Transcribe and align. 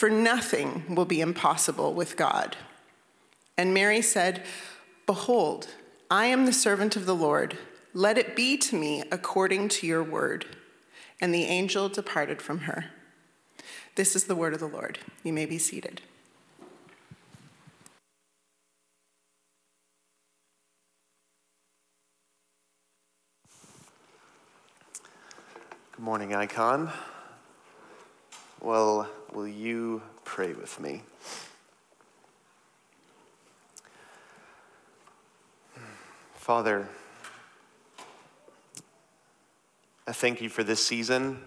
For 0.00 0.08
nothing 0.08 0.94
will 0.94 1.04
be 1.04 1.20
impossible 1.20 1.92
with 1.92 2.16
God. 2.16 2.56
And 3.58 3.74
Mary 3.74 4.00
said, 4.00 4.42
Behold, 5.04 5.68
I 6.10 6.24
am 6.24 6.46
the 6.46 6.54
servant 6.54 6.96
of 6.96 7.04
the 7.04 7.14
Lord. 7.14 7.58
Let 7.92 8.16
it 8.16 8.34
be 8.34 8.56
to 8.56 8.78
me 8.78 9.02
according 9.12 9.68
to 9.68 9.86
your 9.86 10.02
word. 10.02 10.46
And 11.20 11.34
the 11.34 11.44
angel 11.44 11.90
departed 11.90 12.40
from 12.40 12.60
her. 12.60 12.86
This 13.94 14.16
is 14.16 14.24
the 14.24 14.34
word 14.34 14.54
of 14.54 14.60
the 14.60 14.66
Lord. 14.66 15.00
You 15.22 15.34
may 15.34 15.44
be 15.44 15.58
seated. 15.58 16.00
Good 25.92 26.02
morning, 26.02 26.34
Icon. 26.34 26.90
Well, 28.62 29.06
will 29.34 29.48
you 29.48 30.02
pray 30.24 30.52
with 30.52 30.78
me? 30.80 31.02
Father, 36.34 36.88
I 40.06 40.12
thank 40.12 40.40
you 40.40 40.48
for 40.48 40.64
this 40.64 40.84
season. 40.84 41.40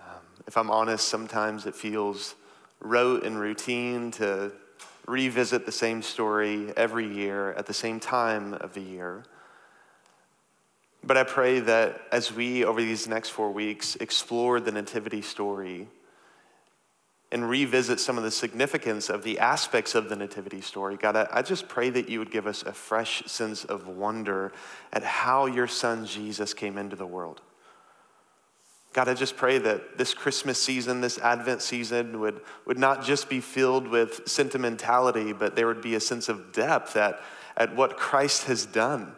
Um, 0.00 0.06
if 0.46 0.56
I'm 0.56 0.70
honest, 0.70 1.06
sometimes 1.06 1.66
it 1.66 1.74
feels 1.76 2.34
rote 2.80 3.24
and 3.24 3.38
routine 3.38 4.10
to 4.12 4.50
revisit 5.06 5.66
the 5.66 5.72
same 5.72 6.02
story 6.02 6.72
every 6.76 7.06
year 7.06 7.52
at 7.52 7.66
the 7.66 7.74
same 7.74 8.00
time 8.00 8.54
of 8.54 8.74
the 8.74 8.80
year. 8.80 9.22
But 11.04 11.16
I 11.16 11.22
pray 11.22 11.60
that 11.60 12.00
as 12.12 12.32
we, 12.32 12.64
over 12.64 12.80
these 12.80 13.06
next 13.06 13.30
four 13.30 13.50
weeks, 13.50 13.96
explore 13.96 14.60
the 14.60 14.72
Nativity 14.72 15.22
story, 15.22 15.88
and 17.32 17.48
revisit 17.48 18.00
some 18.00 18.18
of 18.18 18.24
the 18.24 18.30
significance 18.30 19.08
of 19.08 19.22
the 19.22 19.38
aspects 19.38 19.94
of 19.94 20.08
the 20.08 20.16
Nativity 20.16 20.60
story, 20.60 20.96
God, 20.96 21.16
I, 21.16 21.28
I, 21.30 21.42
just 21.42 21.68
pray 21.68 21.88
that 21.90 22.08
you 22.08 22.18
would 22.18 22.32
give 22.32 22.46
us 22.46 22.62
a 22.62 22.72
fresh 22.72 23.22
sense 23.26 23.64
of 23.64 23.86
wonder 23.86 24.52
at 24.92 25.04
how 25.04 25.46
your 25.46 25.68
son 25.68 26.06
Jesus 26.06 26.52
came 26.54 26.76
into 26.76 26.96
the 26.96 27.06
world. 27.06 27.40
God, 28.92 29.08
I 29.08 29.14
just 29.14 29.36
pray 29.36 29.58
that 29.58 29.98
this 29.98 30.12
Christmas 30.12 30.60
season, 30.60 31.00
this 31.00 31.18
Advent 31.18 31.62
season, 31.62 32.18
would, 32.18 32.40
would 32.66 32.78
not 32.78 33.04
just 33.04 33.28
be 33.28 33.40
filled 33.40 33.86
with 33.86 34.28
sentimentality, 34.28 35.32
but 35.32 35.54
there 35.54 35.68
would 35.68 35.82
be 35.82 35.94
a 35.94 36.00
sense 36.00 36.28
of 36.28 36.52
depth 36.52 36.96
at, 36.96 37.20
at 37.56 37.76
what 37.76 37.96
Christ 37.96 38.44
has 38.46 38.66
done, 38.66 39.12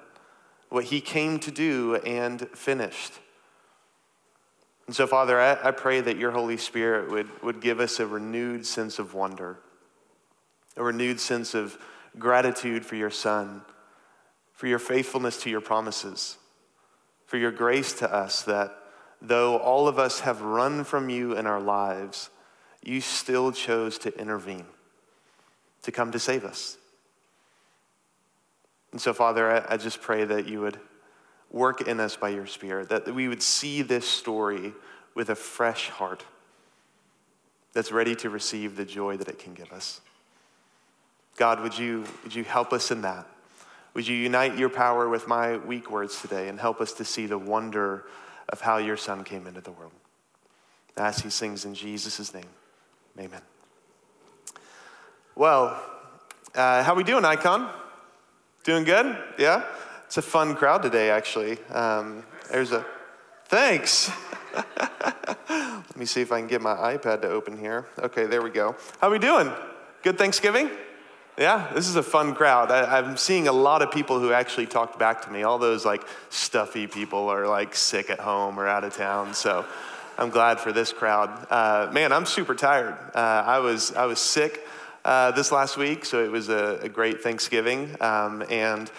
what 0.69 0.85
he 0.85 1.01
came 1.01 1.39
to 1.39 1.51
do 1.51 1.97
and 1.97 2.47
finished. 2.51 3.15
And 4.87 4.97
so, 4.97 5.07
Father, 5.07 5.41
I, 5.41 5.69
I 5.69 5.71
pray 5.71 6.01
that 6.01 6.17
your 6.17 6.33
Holy 6.33 6.57
Spirit 6.57 7.11
would, 7.11 7.43
would 7.43 7.61
give 7.61 7.81
us 7.81 8.01
a 8.01 8.07
renewed 8.07 8.67
sense 8.67 8.99
of 8.99 9.15
wonder, 9.15 9.59
a 10.77 10.83
renewed 10.83 11.21
sense 11.21 11.55
of 11.55 11.79
gratitude 12.19 12.85
for 12.85 12.97
your 12.97 13.11
Son, 13.11 13.63
for 14.53 14.67
your 14.67 14.79
faithfulness 14.79 15.41
to 15.43 15.51
your 15.51 15.61
promises, 15.61 16.37
for 17.27 17.37
your 17.37 17.53
grace 17.53 17.93
to 17.95 18.13
us 18.13 18.43
that 18.43 18.77
though 19.21 19.57
all 19.59 19.87
of 19.87 19.99
us 19.99 20.21
have 20.21 20.43
run 20.43 20.85
from 20.85 21.09
you 21.09 21.37
in 21.37 21.47
our 21.47 21.61
lives, 21.61 22.31
you 22.83 23.01
still 23.01 23.53
chose 23.53 23.97
to 23.99 24.19
intervene, 24.19 24.67
to 25.83 25.93
come 25.93 26.11
to 26.11 26.19
save 26.19 26.45
us. 26.45 26.77
And 28.91 29.01
so, 29.01 29.15
Father, 29.15 29.51
I, 29.51 29.75
I 29.75 29.77
just 29.77 30.03
pray 30.03 30.25
that 30.25 30.47
you 30.47 30.61
would 30.61 30.79
work 31.53 31.87
in 31.87 32.01
us 32.01 32.17
by 32.17 32.31
your 32.31 32.47
Spirit, 32.47 32.89
that 32.89 33.15
we 33.15 33.29
would 33.29 33.43
see 33.43 33.83
this 33.83 34.09
story 34.09 34.73
with 35.15 35.29
a 35.29 35.35
fresh 35.35 35.91
heart 35.91 36.25
that's 37.75 37.93
ready 37.93 38.15
to 38.17 38.31
receive 38.31 38.77
the 38.77 38.85
joy 38.85 39.17
that 39.19 39.29
it 39.29 39.39
can 39.39 39.55
give 39.55 39.71
us. 39.73 40.01
God, 41.37 41.61
would 41.61 41.79
you, 41.79 42.05
would 42.23 42.35
you 42.35 42.45
help 42.45 42.73
us 42.73 42.91
in 42.91 43.03
that? 43.03 43.27
Would 43.95 44.07
you 44.07 44.17
unite 44.17 44.57
your 44.57 44.71
power 44.71 45.09
with 45.09 45.29
my 45.29 45.59
weak 45.59 45.91
words 45.91 46.21
today 46.21 46.49
and 46.49 46.59
help 46.59 46.81
us 46.81 46.93
to 46.95 47.05
see 47.05 47.27
the 47.27 47.39
wonder 47.39 48.05
of 48.49 48.61
how 48.61 48.79
your 48.79 48.97
Son 48.97 49.23
came 49.23 49.47
into 49.47 49.61
the 49.61 49.73
world? 49.73 49.93
As 50.97 51.21
he 51.21 51.31
sings 51.31 51.65
in 51.65 51.75
Jesus' 51.75 52.33
name, 52.35 52.49
amen. 53.19 53.41
Well, 55.35 55.83
uh, 56.55 56.83
how 56.83 56.95
we 56.95 57.05
doing, 57.05 57.25
Icon? 57.25 57.71
Doing 58.65 58.85
good? 58.85 59.17
Yeah? 59.39 59.65
It's 60.13 60.19
a 60.19 60.21
fun 60.21 60.57
crowd 60.57 60.83
today, 60.83 61.09
actually. 61.09 61.57
Um, 61.71 62.23
there's 62.51 62.71
a, 62.73 62.85
thanks. 63.47 64.11
Let 65.49 65.97
me 65.97 66.05
see 66.05 66.21
if 66.21 66.31
I 66.31 66.39
can 66.39 66.49
get 66.49 66.61
my 66.61 66.75
iPad 66.75 67.23
to 67.23 67.31
open 67.31 67.57
here. 67.57 67.87
Okay, 67.99 68.27
there 68.27 68.43
we 68.43 68.51
go. 68.51 68.77
How 69.01 69.11
we 69.11 69.19
doing? 69.19 69.51
Good 70.03 70.19
Thanksgiving? 70.19 70.69
Yeah, 71.39 71.71
this 71.75 71.89
is 71.89 71.97
a 71.97 72.03
fun 72.03 72.35
crowd. 72.35 72.71
I, 72.71 72.99
am 72.99 73.17
seeing 73.17 73.49
a 73.49 73.53
lot 73.53 73.81
of 73.81 73.91
people 73.91 74.21
who 74.21 74.35
actually 74.35 74.67
talked 74.67 74.99
back 74.99 75.23
to 75.23 75.31
me. 75.31 75.45
All 75.45 75.59
those 75.59 75.87
like 75.87 76.03
stuffy 76.29 76.87
people 76.87 77.31
are 77.31 77.47
like 77.47 77.75
sick 77.75 78.11
at 78.11 78.21
home 78.21 78.61
or 78.61 78.69
out 78.69 78.85
of 78.85 78.95
town. 78.95 79.33
So 79.33 79.65
I'm 80.19 80.29
glad 80.29 80.61
for 80.61 80.73
this 80.73 80.93
crowd. 80.93 81.47
Uh, 81.49 81.89
man, 81.91 82.13
I'm 82.13 82.27
super 82.27 82.55
tired. 82.55 82.99
Uh, 83.15 83.45
I 83.47 83.61
was 83.61 83.95
I 83.95 84.05
was 84.05 84.19
sick 84.19 84.61
uh, 85.07 85.31
this 85.31 85.51
last 85.51 85.79
week, 85.79 86.05
so 86.05 86.23
it 86.23 86.31
was 86.31 86.51
a, 86.51 86.81
a 86.83 86.89
great 86.91 87.23
Thanksgiving. 87.23 87.97
Um, 88.03 88.45
and 88.51 88.91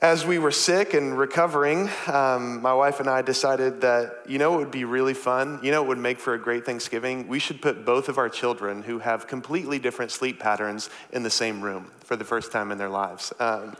as 0.00 0.26
we 0.26 0.38
were 0.38 0.50
sick 0.50 0.92
and 0.92 1.16
recovering, 1.16 1.88
um, 2.06 2.60
my 2.60 2.74
wife 2.74 3.00
and 3.00 3.08
I 3.08 3.22
decided 3.22 3.80
that, 3.80 4.24
you 4.28 4.38
know, 4.38 4.54
it 4.54 4.58
would 4.58 4.70
be 4.70 4.84
really 4.84 5.14
fun. 5.14 5.58
You 5.62 5.70
know, 5.70 5.82
it 5.82 5.88
would 5.88 5.98
make 5.98 6.18
for 6.18 6.34
a 6.34 6.38
great 6.38 6.66
Thanksgiving. 6.66 7.28
We 7.28 7.38
should 7.38 7.62
put 7.62 7.86
both 7.86 8.10
of 8.10 8.18
our 8.18 8.28
children 8.28 8.82
who 8.82 8.98
have 8.98 9.26
completely 9.26 9.78
different 9.78 10.10
sleep 10.10 10.38
patterns 10.38 10.90
in 11.12 11.22
the 11.22 11.30
same 11.30 11.62
room 11.62 11.90
for 12.00 12.14
the 12.14 12.24
first 12.24 12.52
time 12.52 12.72
in 12.72 12.78
their 12.78 12.90
lives. 12.90 13.32
Um, 13.40 13.74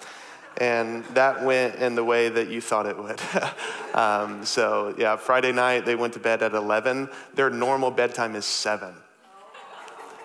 and 0.59 1.05
that 1.07 1.45
went 1.45 1.75
in 1.77 1.95
the 1.95 2.05
way 2.05 2.31
that 2.31 2.49
you 2.49 2.63
thought 2.63 2.87
it 2.87 2.97
would. 2.97 3.21
um, 3.95 4.43
so, 4.47 4.95
yeah, 4.97 5.17
Friday 5.17 5.53
night 5.53 5.85
they 5.85 5.97
went 5.97 6.15
to 6.15 6.19
bed 6.19 6.43
at 6.43 6.55
11. 6.55 7.11
Their 7.35 7.51
normal 7.51 7.91
bedtime 7.91 8.37
is 8.37 8.47
7. 8.47 8.95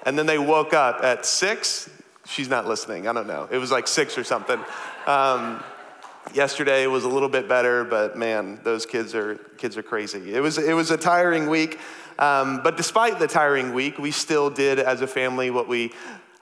And 0.05 0.17
then 0.17 0.25
they 0.25 0.37
woke 0.37 0.73
up 0.73 1.03
at 1.03 1.25
6. 1.25 1.89
She's 2.25 2.47
not 2.47 2.65
listening. 2.65 3.09
I 3.09 3.13
don't 3.13 3.27
know. 3.27 3.49
It 3.51 3.57
was 3.57 3.71
like 3.71 3.89
6 3.89 4.17
or 4.17 4.23
something. 4.23 4.59
Yesterday 6.33 6.88
was 6.88 7.03
a 7.03 7.09
little 7.09 7.29
bit 7.29 7.50
better, 7.50 7.83
but 7.83 8.18
man, 8.18 8.59
those 8.63 8.85
kids 8.85 9.13
are 9.15 9.35
kids 9.57 9.75
are 9.75 9.83
crazy. 9.83 10.33
It 10.33 10.39
was 10.39 10.57
it 10.57 10.73
was 10.73 10.89
a 10.91 10.97
tiring 10.97 11.50
week, 11.50 11.79
um, 12.19 12.62
but 12.63 12.77
despite 12.77 13.19
the 13.19 13.27
tiring 13.27 13.73
week, 13.73 13.97
we 13.97 14.12
still 14.12 14.50
did 14.50 14.79
as 14.79 15.01
a 15.01 15.07
family 15.07 15.50
what 15.50 15.68
we 15.68 15.91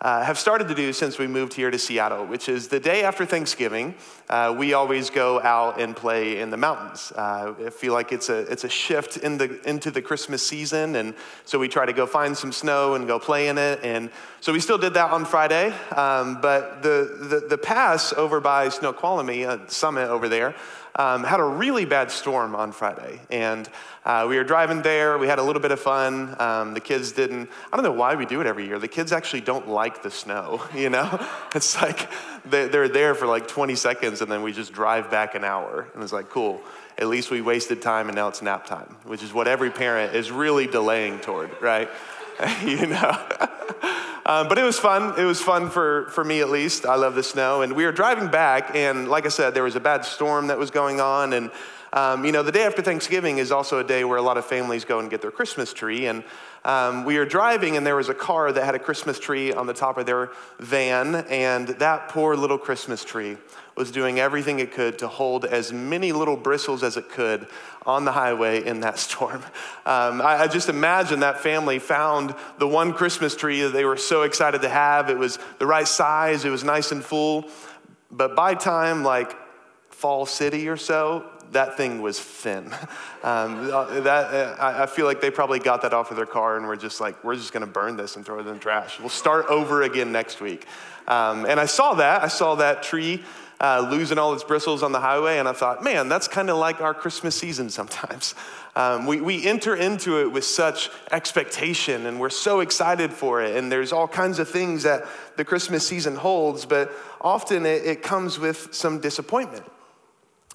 uh, 0.01 0.24
have 0.24 0.38
started 0.38 0.68
to 0.69 0.75
do 0.75 0.94
since 0.94 1.18
we 1.18 1.28
moved 1.28 1.54
here 1.54 1.69
to 1.69 1.78
Seattle, 1.78 2.25
which 2.25 2.48
is 2.48 2.69
the 2.69 2.80
day 2.80 3.04
after 3.04 3.25
Thanksgiving, 3.25 3.96
uh, 4.30 4.56
we 4.57 4.74
always 4.74 5.10
go 5.10 5.42
out 5.42 5.81
and 5.81 5.94
play 5.94 6.40
in 6.40 6.50
the 6.50 6.57
mountains. 6.57 7.12
Uh, 7.16 7.54
I 7.66 7.69
feel 7.69 7.94
like 7.94 8.13
it's 8.13 8.30
a, 8.30 8.40
it's 8.51 8.63
a 8.63 8.69
shift 8.69 9.18
in 9.18 9.38
the, 9.38 9.60
into 9.68 9.92
the 9.92 10.01
Christmas 10.01 10.46
season, 10.46 10.96
and 10.96 11.13
so 11.44 11.60
we 11.60 11.68
try 11.68 11.86
to 11.86 11.94
go 11.94 12.06
find 12.06 12.38
some 12.38 12.54
snow 12.54 12.96
and 12.96 13.07
go 13.07 13.19
play 13.19 13.50
in 13.50 13.57
it. 13.57 13.81
And 13.84 14.10
so 14.40 14.54
we 14.54 14.62
still 14.62 14.78
did 14.78 14.94
that 14.94 15.12
on 15.12 15.25
Friday, 15.25 15.74
um, 15.96 16.40
but 16.40 16.81
the, 16.81 17.18
the, 17.30 17.48
the 17.50 17.57
pass 17.57 18.13
over 18.13 18.40
by 18.40 18.69
Snoqualmie, 18.69 19.44
a 19.44 19.60
summit 19.68 20.07
over 20.07 20.30
there, 20.30 20.56
um, 20.96 21.24
had 21.24 21.40
a 21.40 21.44
really 21.44 21.86
bad 21.86 22.12
storm 22.12 22.56
on 22.56 22.72
Friday. 22.72 23.22
And 23.30 23.70
uh, 24.06 24.26
we 24.28 24.38
were 24.38 24.44
driving 24.44 24.82
there. 24.82 25.18
We 25.18 25.28
had 25.28 25.40
a 25.40 25.44
little 25.44 25.62
bit 25.62 25.72
of 25.72 25.80
fun. 25.80 26.36
Um, 26.40 26.74
the 26.74 26.80
kids 26.80 27.12
didn't, 27.12 27.50
I 27.72 27.78
don't 27.78 27.84
know 27.84 27.92
why 27.92 28.16
we 28.16 28.26
do 28.26 28.42
it 28.42 28.48
every 28.48 28.66
year. 28.66 28.80
The 28.80 28.88
kids 28.88 29.12
actually 29.12 29.42
don't 29.42 29.68
like 29.68 30.04
the 30.04 30.12
snow, 30.12 30.64
you 30.76 30.90
know? 30.90 31.26
It's 31.56 31.82
like 31.82 32.10
they're 32.46 32.88
there 32.88 33.16
for 33.16 33.26
like 33.26 33.48
20 33.48 33.76
seconds 33.76 34.22
and 34.22 34.32
then 34.32 34.44
we 34.44 34.54
just 34.54 34.72
drive 34.72 35.10
back 35.10 35.36
an 35.36 35.44
hour. 35.44 35.88
And 35.94 36.04
it's 36.04 36.14
like, 36.14 36.30
cool. 36.30 36.62
At 36.98 37.08
least 37.08 37.32
we 37.32 37.42
wasted 37.42 37.82
time 37.82 38.08
and 38.08 38.16
now 38.16 38.28
it's 38.28 38.42
nap 38.42 38.66
time, 38.66 38.96
which 39.04 39.24
is 39.24 39.34
what 39.34 39.48
every 39.48 39.72
parent 39.72 40.16
is 40.16 40.32
really 40.32 40.68
delaying 40.68 41.20
toward, 41.20 41.50
right? 41.62 41.90
you 42.64 42.88
know? 42.88 43.18
Um, 44.30 44.48
but 44.48 44.60
it 44.60 44.64
was 44.64 44.78
fun. 44.78 45.20
It 45.20 45.26
was 45.26 45.42
fun 45.42 45.72
for, 45.72 46.08
for 46.12 46.24
me 46.24 46.40
at 46.42 46.52
least. 46.52 46.86
I 46.86 46.94
love 46.94 47.16
the 47.16 47.24
snow. 47.24 47.64
And 47.64 47.74
we 47.74 47.84
were 47.84 47.92
driving 47.92 48.28
back, 48.28 48.76
and 48.76 49.10
like 49.10 49.26
I 49.26 49.30
said, 49.30 49.56
there 49.56 49.64
was 49.64 49.76
a 49.76 49.80
bad 49.80 50.06
storm 50.06 50.46
that 50.48 50.60
was 50.60 50.70
going 50.70 51.02
on. 51.02 51.34
And, 51.34 51.50
um, 51.94 52.24
you 52.24 52.31
know, 52.31 52.44
the 52.44 52.52
day 52.52 52.64
after 52.64 52.84
Thanksgiving 52.84 53.40
is 53.40 53.52
also 53.52 53.80
a 53.80 53.84
day 53.84 54.04
where 54.04 54.20
a 54.20 54.22
lot 54.22 54.38
of 54.38 54.46
families 54.46 54.86
go 54.86 55.00
and 55.00 55.10
get 55.10 55.24
their 55.24 55.31
Christmas 55.31 55.74
tree. 55.74 56.06
And 56.06 56.24
um, 56.64 57.06
we 57.06 57.18
were 57.18 57.26
driving, 57.26 57.76
and 57.76 57.84
there 57.88 57.96
was 57.96 58.10
a 58.10 58.14
car 58.14 58.52
that 58.52 58.64
had 58.64 58.76
a 58.76 58.80
Christmas 58.80 59.18
tree 59.18 59.52
on 59.52 59.66
the 59.66 59.74
top 59.74 59.98
of 59.98 60.06
their 60.06 60.30
van. 60.60 61.16
And 61.16 61.70
that 61.80 62.10
poor 62.10 62.36
little 62.36 62.60
Christmas 62.60 63.04
tree 63.04 63.36
was 63.80 63.92
doing 63.92 64.20
everything 64.20 64.60
it 64.60 64.74
could 64.74 65.00
to 65.00 65.08
hold 65.08 65.46
as 65.46 65.72
many 65.72 66.12
little 66.12 66.36
bristles 66.36 66.84
as 66.84 66.98
it 66.98 67.10
could 67.10 67.48
on 67.86 68.04
the 68.04 68.12
highway 68.12 68.64
in 68.64 68.81
that 68.81 69.00
storm. 69.00 69.42
Um, 69.86 70.22
I, 70.22 70.42
I, 70.42 70.48
just 70.48 70.68
imagine 70.68 71.22
that 71.22 71.40
family 71.40 71.80
found 71.80 72.36
the 72.60 72.68
one 72.68 72.94
Christmas 72.94 73.36
tree 73.38 73.62
that 73.62 73.70
they 73.70 73.86
were 73.86 73.98
so 73.98 74.24
excited 74.24 74.62
to 74.64 74.70
have. 74.70 75.10
It 75.10 75.18
was 75.18 75.40
the 75.60 75.66
right 75.66 75.88
size, 75.88 76.44
it 76.44 76.50
was 76.50 76.64
nice 76.64 76.92
and 76.92 77.04
full. 77.04 77.46
But 78.12 78.36
by 78.36 78.54
time 78.54 79.04
like 79.04 79.34
Fall 79.90 80.26
City 80.26 80.68
or 80.68 80.78
so, 80.78 81.26
that 81.54 81.78
thing 81.78 82.02
was 82.02 82.20
thin. 82.20 82.76
Um, 83.22 83.68
that, 83.68 84.08
uh, 84.08 84.56
I 84.60 84.86
feel 84.86 85.06
like 85.06 85.20
they 85.20 85.30
probably 85.30 85.60
got 85.60 85.81
that 85.81 85.94
off 85.94 86.10
of 86.10 86.16
their 86.16 86.26
car 86.26 86.56
and 86.56 86.66
were 86.66 86.78
just 86.78 87.02
like, 87.02 87.22
we're 87.22 87.36
just 87.36 87.52
going 87.52 87.66
to 87.66 87.70
burn 87.70 87.98
this 87.98 88.16
and 88.16 88.26
throw 88.26 88.40
it 88.40 88.48
in 88.48 88.54
the 88.54 88.60
trash. 88.62 88.98
We'll 88.98 89.10
start 89.10 89.48
over 89.48 89.81
again 89.81 90.14
next 90.14 90.40
week. 90.40 90.66
Um, 91.06 91.46
and 91.46 91.60
I 91.60 91.66
saw 91.66 91.96
that. 91.96 92.24
I 92.24 92.30
saw 92.30 92.56
that 92.56 92.81
tree 92.81 93.22
uh, 93.62 93.88
losing 93.92 94.18
all 94.18 94.34
its 94.34 94.44
bristles 94.44 94.84
on 94.84 94.92
the 94.92 95.00
highway, 95.00 95.38
and 95.38 95.48
I 95.48 95.54
thought, 95.54 95.84
man, 95.84 96.10
that's 96.10 96.28
kind 96.28 96.50
of 96.50 96.58
like 96.58 96.82
our 96.82 96.94
Christmas 96.94 97.36
season 97.36 97.70
sometimes. 97.70 98.36
Um, 98.76 99.08
we, 99.08 99.20
we 99.20 99.46
enter 99.46 99.76
into 99.76 100.22
it 100.22 100.32
with 100.32 100.46
such 100.46 100.90
expectation, 101.12 102.06
and 102.06 102.18
we're 102.18 102.30
so 102.30 102.62
excited 102.62 103.12
for 103.12 103.42
it, 103.42 103.58
and 103.58 103.70
there's 103.70 103.92
all 103.92 104.08
kinds 104.08 104.40
of 104.40 104.48
things 104.48 104.84
that 104.84 105.06
the 105.36 105.44
Christmas 105.44 105.86
season 105.86 106.16
holds, 106.16 106.66
but 106.66 106.90
often 107.20 107.66
it, 107.66 107.84
it 107.84 108.04
comes 108.04 108.40
with 108.40 108.74
some 108.74 109.00
disappointment. 109.02 109.66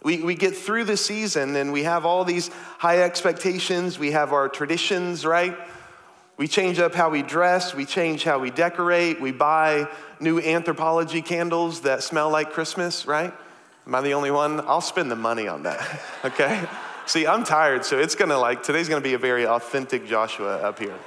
We, 0.05 0.23
we 0.23 0.35
get 0.35 0.55
through 0.55 0.85
the 0.85 0.99
season 0.99 1.57
and 1.57 1.73
we 1.73 1.85
have 1.85 2.05
all 2.05 2.25
these 2.25 2.49
high 2.79 3.03
expectations. 3.03 3.99
We 3.99 4.11
have 4.11 4.35
our 4.35 4.51
traditions, 4.51 5.25
right? 5.25 5.57
We 6.37 6.49
change 6.49 6.81
up 6.81 6.95
how 6.95 7.11
we 7.11 7.23
dress, 7.23 7.75
we 7.75 7.85
change 7.85 8.25
how 8.25 8.41
we 8.41 8.51
decorate, 8.51 9.21
we 9.21 9.31
buy 9.31 9.89
new 10.19 10.41
Anthropologie 10.41 11.25
candles 11.25 11.83
that 11.83 12.03
smell 12.03 12.29
like 12.29 12.51
Christmas, 12.51 13.07
right? 13.07 13.33
Am 13.87 13.95
I 13.95 14.01
the 14.01 14.15
only 14.15 14.33
one? 14.33 14.61
I'll 14.61 14.81
spend 14.81 15.11
the 15.11 15.17
money 15.17 15.47
on 15.47 15.63
that, 15.63 16.01
okay? 16.25 16.67
See, 17.07 17.27
I'm 17.27 17.45
tired, 17.45 17.85
so 17.85 17.99
it's 17.99 18.17
gonna 18.17 18.39
like, 18.39 18.63
today's 18.63 18.89
gonna 18.89 19.01
be 19.01 19.15
a 19.15 19.19
very 19.19 19.47
authentic 19.47 20.09
Joshua 20.09 20.57
up 20.57 20.79
here. 20.79 20.99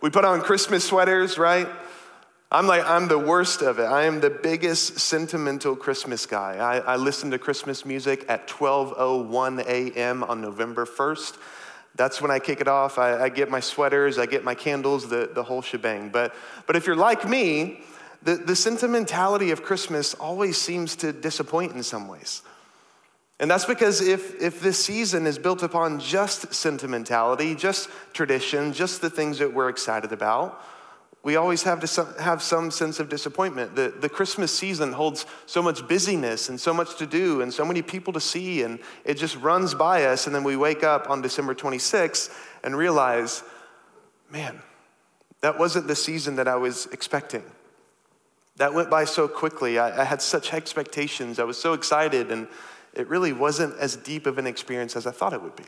We 0.00 0.10
put 0.10 0.24
on 0.24 0.42
Christmas 0.42 0.84
sweaters, 0.84 1.38
right? 1.38 1.66
I'm 2.52 2.68
like, 2.68 2.84
I'm 2.84 3.08
the 3.08 3.18
worst 3.18 3.62
of 3.62 3.80
it. 3.80 3.84
I 3.84 4.04
am 4.04 4.20
the 4.20 4.30
biggest 4.30 5.00
sentimental 5.00 5.74
Christmas 5.74 6.24
guy. 6.24 6.56
I, 6.58 6.92
I 6.92 6.96
listen 6.96 7.32
to 7.32 7.38
Christmas 7.38 7.84
music 7.84 8.24
at 8.28 8.46
12.01 8.46 9.66
a.m. 9.66 10.22
on 10.22 10.40
November 10.40 10.86
1st. 10.86 11.36
That's 11.96 12.20
when 12.20 12.30
I 12.30 12.38
kick 12.38 12.60
it 12.60 12.68
off. 12.68 12.98
I, 12.98 13.24
I, 13.24 13.28
get 13.28 13.50
my 13.50 13.60
sweaters, 13.60 14.18
I 14.18 14.26
get 14.26 14.42
my 14.42 14.54
candles, 14.54 15.08
the, 15.08 15.30
the 15.32 15.44
whole 15.44 15.62
shebang. 15.62 16.08
But, 16.08 16.34
but 16.66 16.74
if 16.74 16.86
you're 16.86 16.96
like 16.96 17.28
me, 17.28 17.80
the, 18.22 18.36
the 18.36 18.56
sentimentality 18.56 19.50
of 19.50 19.62
Christmas 19.62 20.14
always 20.14 20.56
seems 20.56 20.96
to 20.96 21.12
disappoint 21.12 21.72
in 21.72 21.82
some 21.82 22.08
ways. 22.08 22.42
And 23.38 23.50
that's 23.50 23.64
because 23.64 24.00
if, 24.00 24.40
if 24.40 24.60
this 24.60 24.82
season 24.82 25.26
is 25.26 25.38
built 25.38 25.62
upon 25.62 26.00
just 26.00 26.54
sentimentality, 26.54 27.54
just 27.54 27.88
tradition, 28.12 28.72
just 28.72 29.00
the 29.00 29.10
things 29.10 29.38
that 29.38 29.52
we're 29.52 29.68
excited 29.68 30.12
about, 30.12 30.62
we 31.24 31.36
always 31.36 31.62
have 31.62 31.80
to 31.80 32.22
have 32.22 32.42
some 32.42 32.70
sense 32.70 33.00
of 33.00 33.08
disappointment. 33.08 33.74
The, 33.74 33.94
the 33.98 34.10
Christmas 34.10 34.56
season 34.56 34.92
holds 34.92 35.24
so 35.46 35.62
much 35.62 35.88
busyness 35.88 36.50
and 36.50 36.60
so 36.60 36.74
much 36.74 36.96
to 36.98 37.06
do 37.06 37.40
and 37.40 37.52
so 37.52 37.64
many 37.64 37.80
people 37.80 38.12
to 38.12 38.20
see, 38.20 38.62
and 38.62 38.78
it 39.06 39.14
just 39.14 39.34
runs 39.36 39.72
by 39.74 40.04
us. 40.04 40.26
And 40.26 40.36
then 40.36 40.44
we 40.44 40.54
wake 40.54 40.84
up 40.84 41.08
on 41.08 41.22
December 41.22 41.54
26th 41.54 42.30
and 42.62 42.76
realize, 42.76 43.42
man, 44.30 44.60
that 45.40 45.58
wasn't 45.58 45.88
the 45.88 45.96
season 45.96 46.36
that 46.36 46.46
I 46.46 46.56
was 46.56 46.86
expecting. 46.92 47.42
That 48.56 48.74
went 48.74 48.90
by 48.90 49.06
so 49.06 49.26
quickly. 49.26 49.78
I, 49.78 50.02
I 50.02 50.04
had 50.04 50.20
such 50.20 50.52
expectations. 50.52 51.38
I 51.38 51.44
was 51.44 51.56
so 51.56 51.72
excited, 51.72 52.30
and 52.30 52.48
it 52.92 53.08
really 53.08 53.32
wasn't 53.32 53.78
as 53.78 53.96
deep 53.96 54.26
of 54.26 54.36
an 54.36 54.46
experience 54.46 54.94
as 54.94 55.06
I 55.06 55.10
thought 55.10 55.32
it 55.32 55.42
would 55.42 55.56
be. 55.56 55.64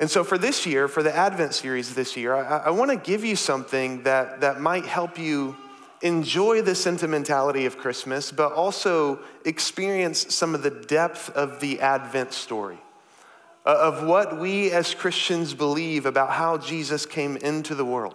And 0.00 0.08
so, 0.08 0.22
for 0.22 0.38
this 0.38 0.64
year, 0.64 0.86
for 0.86 1.02
the 1.02 1.14
Advent 1.14 1.54
series 1.54 1.94
this 1.94 2.16
year, 2.16 2.34
I, 2.34 2.58
I 2.58 2.70
want 2.70 2.90
to 2.90 2.96
give 2.96 3.24
you 3.24 3.34
something 3.34 4.04
that, 4.04 4.40
that 4.42 4.60
might 4.60 4.86
help 4.86 5.18
you 5.18 5.56
enjoy 6.02 6.62
the 6.62 6.76
sentimentality 6.76 7.66
of 7.66 7.78
Christmas, 7.78 8.30
but 8.30 8.52
also 8.52 9.18
experience 9.44 10.32
some 10.32 10.54
of 10.54 10.62
the 10.62 10.70
depth 10.70 11.30
of 11.30 11.58
the 11.58 11.80
Advent 11.80 12.32
story, 12.32 12.78
uh, 13.66 13.76
of 13.76 14.06
what 14.06 14.38
we 14.38 14.70
as 14.70 14.94
Christians 14.94 15.52
believe 15.52 16.06
about 16.06 16.30
how 16.30 16.58
Jesus 16.58 17.04
came 17.04 17.36
into 17.36 17.74
the 17.74 17.84
world. 17.84 18.14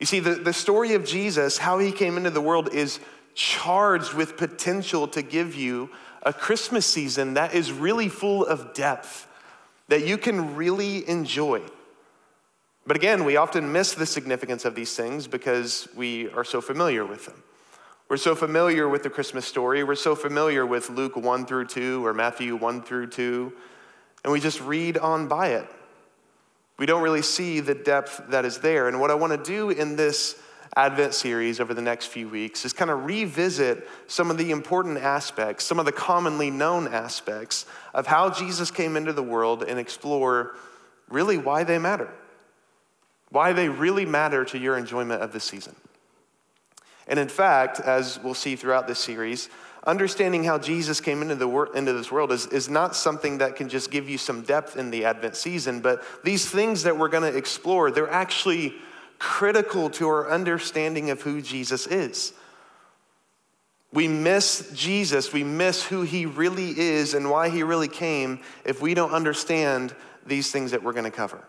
You 0.00 0.06
see, 0.06 0.18
the, 0.18 0.34
the 0.34 0.52
story 0.52 0.94
of 0.94 1.04
Jesus, 1.04 1.58
how 1.58 1.78
he 1.78 1.92
came 1.92 2.16
into 2.16 2.30
the 2.30 2.40
world, 2.40 2.74
is 2.74 2.98
charged 3.36 4.14
with 4.14 4.36
potential 4.36 5.06
to 5.08 5.22
give 5.22 5.54
you 5.54 5.90
a 6.24 6.32
Christmas 6.32 6.84
season 6.84 7.34
that 7.34 7.54
is 7.54 7.70
really 7.70 8.08
full 8.08 8.44
of 8.44 8.74
depth 8.74 9.27
that 9.88 10.06
you 10.06 10.18
can 10.18 10.54
really 10.54 11.08
enjoy. 11.08 11.62
But 12.86 12.96
again, 12.96 13.24
we 13.24 13.36
often 13.36 13.72
miss 13.72 13.92
the 13.92 14.06
significance 14.06 14.64
of 14.64 14.74
these 14.74 14.94
things 14.94 15.26
because 15.26 15.88
we 15.94 16.30
are 16.30 16.44
so 16.44 16.60
familiar 16.60 17.04
with 17.04 17.26
them. 17.26 17.42
We're 18.08 18.16
so 18.16 18.34
familiar 18.34 18.88
with 18.88 19.02
the 19.02 19.10
Christmas 19.10 19.44
story. 19.44 19.84
We're 19.84 19.94
so 19.94 20.14
familiar 20.14 20.64
with 20.64 20.88
Luke 20.88 21.16
1 21.16 21.44
through 21.44 21.66
2 21.66 22.06
or 22.06 22.14
Matthew 22.14 22.56
1 22.56 22.82
through 22.82 23.08
2, 23.08 23.52
and 24.24 24.32
we 24.32 24.40
just 24.40 24.62
read 24.62 24.96
on 24.96 25.28
by 25.28 25.48
it. 25.48 25.66
We 26.78 26.86
don't 26.86 27.02
really 27.02 27.22
see 27.22 27.60
the 27.60 27.74
depth 27.74 28.22
that 28.28 28.46
is 28.46 28.58
there. 28.60 28.88
And 28.88 29.00
what 29.00 29.10
I 29.10 29.14
want 29.14 29.32
to 29.32 29.50
do 29.50 29.68
in 29.68 29.96
this 29.96 30.40
Advent 30.76 31.14
series 31.14 31.60
over 31.60 31.74
the 31.74 31.82
next 31.82 32.06
few 32.06 32.28
weeks 32.28 32.64
is 32.64 32.72
kind 32.72 32.90
of 32.90 33.04
revisit 33.04 33.88
some 34.06 34.30
of 34.30 34.38
the 34.38 34.50
important 34.50 34.98
aspects, 34.98 35.64
some 35.64 35.78
of 35.78 35.86
the 35.86 35.92
commonly 35.92 36.50
known 36.50 36.88
aspects 36.88 37.66
of 37.94 38.06
how 38.06 38.30
Jesus 38.30 38.70
came 38.70 38.96
into 38.96 39.12
the 39.12 39.22
world 39.22 39.62
and 39.62 39.78
explore 39.78 40.54
really 41.08 41.38
why 41.38 41.64
they 41.64 41.78
matter, 41.78 42.10
why 43.30 43.52
they 43.52 43.68
really 43.68 44.04
matter 44.04 44.44
to 44.44 44.58
your 44.58 44.76
enjoyment 44.76 45.22
of 45.22 45.32
the 45.32 45.40
season. 45.40 45.74
And 47.06 47.18
in 47.18 47.28
fact, 47.28 47.80
as 47.80 48.18
we'll 48.22 48.34
see 48.34 48.54
throughout 48.54 48.86
this 48.86 48.98
series, 48.98 49.48
understanding 49.86 50.44
how 50.44 50.58
Jesus 50.58 51.00
came 51.00 51.22
into, 51.22 51.34
the 51.34 51.48
wor- 51.48 51.74
into 51.74 51.94
this 51.94 52.12
world 52.12 52.30
is, 52.30 52.46
is 52.46 52.68
not 52.68 52.94
something 52.94 53.38
that 53.38 53.56
can 53.56 53.70
just 53.70 53.90
give 53.90 54.08
you 54.08 54.18
some 54.18 54.42
depth 54.42 54.76
in 54.76 54.90
the 54.90 55.06
Advent 55.06 55.34
season, 55.34 55.80
but 55.80 56.04
these 56.22 56.48
things 56.48 56.82
that 56.82 56.98
we're 56.98 57.08
going 57.08 57.30
to 57.30 57.36
explore, 57.36 57.90
they're 57.90 58.10
actually 58.10 58.74
critical 59.18 59.90
to 59.90 60.08
our 60.08 60.30
understanding 60.30 61.10
of 61.10 61.22
who 61.22 61.42
Jesus 61.42 61.86
is. 61.86 62.32
We 63.92 64.06
miss 64.06 64.70
Jesus, 64.74 65.32
we 65.32 65.44
miss 65.44 65.84
who 65.84 66.02
he 66.02 66.26
really 66.26 66.78
is 66.78 67.14
and 67.14 67.30
why 67.30 67.48
he 67.48 67.62
really 67.62 67.88
came 67.88 68.40
if 68.64 68.82
we 68.82 68.94
don't 68.94 69.12
understand 69.12 69.94
these 70.26 70.52
things 70.52 70.72
that 70.72 70.82
we're 70.82 70.92
going 70.92 71.04
to 71.04 71.10
cover. 71.10 71.42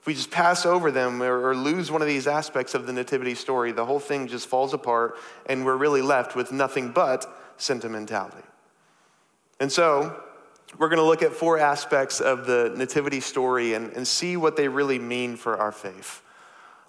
If 0.00 0.06
we 0.06 0.14
just 0.14 0.30
pass 0.30 0.66
over 0.66 0.90
them 0.90 1.22
or, 1.22 1.54
lose 1.54 1.90
one 1.90 2.02
of 2.02 2.08
these 2.08 2.26
aspects 2.26 2.74
of 2.74 2.86
the 2.86 2.92
Nativity 2.92 3.34
story, 3.34 3.72
the 3.72 3.86
whole 3.86 4.00
thing 4.00 4.26
just 4.26 4.48
falls 4.48 4.74
apart 4.74 5.16
and 5.46 5.64
we're 5.64 5.76
really 5.76 6.02
left 6.02 6.36
with 6.36 6.52
nothing 6.52 6.90
but 6.90 7.26
sentimentality. 7.56 8.42
And 9.60 9.70
so, 9.70 10.20
we're 10.76 10.88
going 10.88 10.98
to 10.98 11.04
look 11.04 11.22
at 11.22 11.32
four 11.32 11.58
aspects 11.58 12.20
of 12.20 12.46
the 12.46 12.74
Nativity 12.76 13.20
story 13.20 13.74
and, 13.74 13.92
and 13.92 14.06
see 14.06 14.36
what 14.36 14.56
they 14.56 14.66
really 14.66 14.98
mean 14.98 15.36
for 15.36 15.56
our 15.56 15.70
faith. 15.70 16.20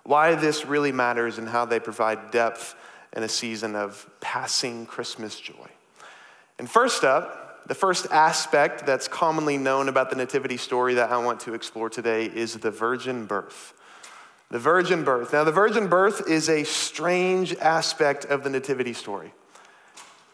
Why 0.06 0.36
this 0.36 0.66
really 0.66 0.92
matters, 0.92 1.38
and 1.38 1.50
how 1.50 1.66
they 1.66 1.80
provide 1.80 2.32
depth 2.32 2.76
in 3.14 3.24
a 3.24 3.30
season 3.30 3.76
of 3.76 4.10
passing 4.22 4.86
Christmas 4.86 5.40
joy. 5.40 5.70
And 6.60 6.70
first 6.70 7.04
up, 7.04 7.68
the 7.68 7.76
first 7.76 8.08
aspect 8.12 8.86
that's 8.86 9.08
commonly 9.08 9.58
known 9.58 9.90
about 9.90 10.12
the 10.12 10.16
Nativity 10.16 10.58
story 10.58 10.94
that 10.94 11.12
I 11.12 11.18
want 11.18 11.40
to 11.42 11.54
explore 11.56 11.90
today 11.90 12.26
is 12.26 12.54
the 12.54 12.70
virgin 12.70 13.26
birth. 13.26 13.74
The 14.52 14.60
virgin 14.60 15.04
birth. 15.04 15.34
Now, 15.34 15.44
the 15.44 15.52
virgin 15.52 15.88
birth 15.88 16.30
is 16.30 16.50
a 16.50 16.64
strange 16.64 17.56
aspect 17.56 18.26
of 18.26 18.44
the 18.44 18.50
Nativity 18.52 18.94
story. 18.94 19.34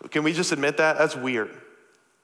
Can 0.10 0.24
we 0.24 0.34
just 0.34 0.52
admit 0.52 0.78
that? 0.78 0.98
That's 0.98 1.16
weird. 1.16 1.50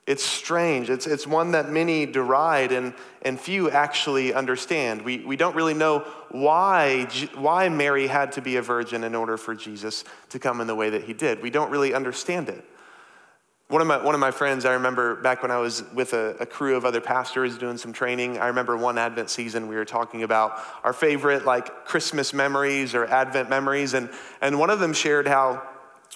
It's 0.08 0.24
strange. 0.24 0.88
It's, 0.88 1.06
it's 1.06 1.26
one 1.26 1.50
that 1.50 1.68
many 1.68 2.06
deride 2.06 2.72
and, 2.72 2.94
and 3.20 3.38
few 3.38 3.70
actually 3.70 4.32
understand. 4.32 5.02
We, 5.02 5.18
we 5.18 5.36
don't 5.36 5.54
really 5.54 5.74
know 5.74 5.98
why, 6.30 7.08
why 7.34 7.68
Mary 7.68 8.06
had 8.06 8.32
to 8.32 8.40
be 8.40 8.56
a 8.56 8.62
virgin 8.62 9.04
in 9.04 9.14
order 9.14 9.36
for 9.36 9.54
Jesus 9.54 10.04
to 10.30 10.38
come 10.38 10.62
in 10.62 10.66
the 10.66 10.74
way 10.74 10.88
that 10.88 11.04
he 11.04 11.12
did. 11.12 11.42
We 11.42 11.50
don't 11.50 11.70
really 11.70 11.92
understand 11.92 12.48
it. 12.48 12.64
One 13.68 13.82
of 13.82 13.86
my, 13.86 14.02
one 14.02 14.14
of 14.14 14.20
my 14.20 14.30
friends, 14.30 14.64
I 14.64 14.72
remember 14.72 15.16
back 15.16 15.42
when 15.42 15.50
I 15.50 15.58
was 15.58 15.84
with 15.92 16.14
a, 16.14 16.36
a, 16.40 16.46
crew 16.46 16.74
of 16.74 16.86
other 16.86 17.02
pastors 17.02 17.58
doing 17.58 17.76
some 17.76 17.92
training, 17.92 18.38
I 18.38 18.46
remember 18.46 18.78
one 18.78 18.96
Advent 18.96 19.28
season 19.28 19.68
we 19.68 19.76
were 19.76 19.84
talking 19.84 20.22
about 20.22 20.58
our 20.84 20.94
favorite 20.94 21.44
like 21.44 21.84
Christmas 21.84 22.32
memories 22.32 22.94
or 22.94 23.04
Advent 23.04 23.50
memories. 23.50 23.92
And, 23.92 24.08
and 24.40 24.58
one 24.58 24.70
of 24.70 24.80
them 24.80 24.94
shared 24.94 25.28
how 25.28 25.68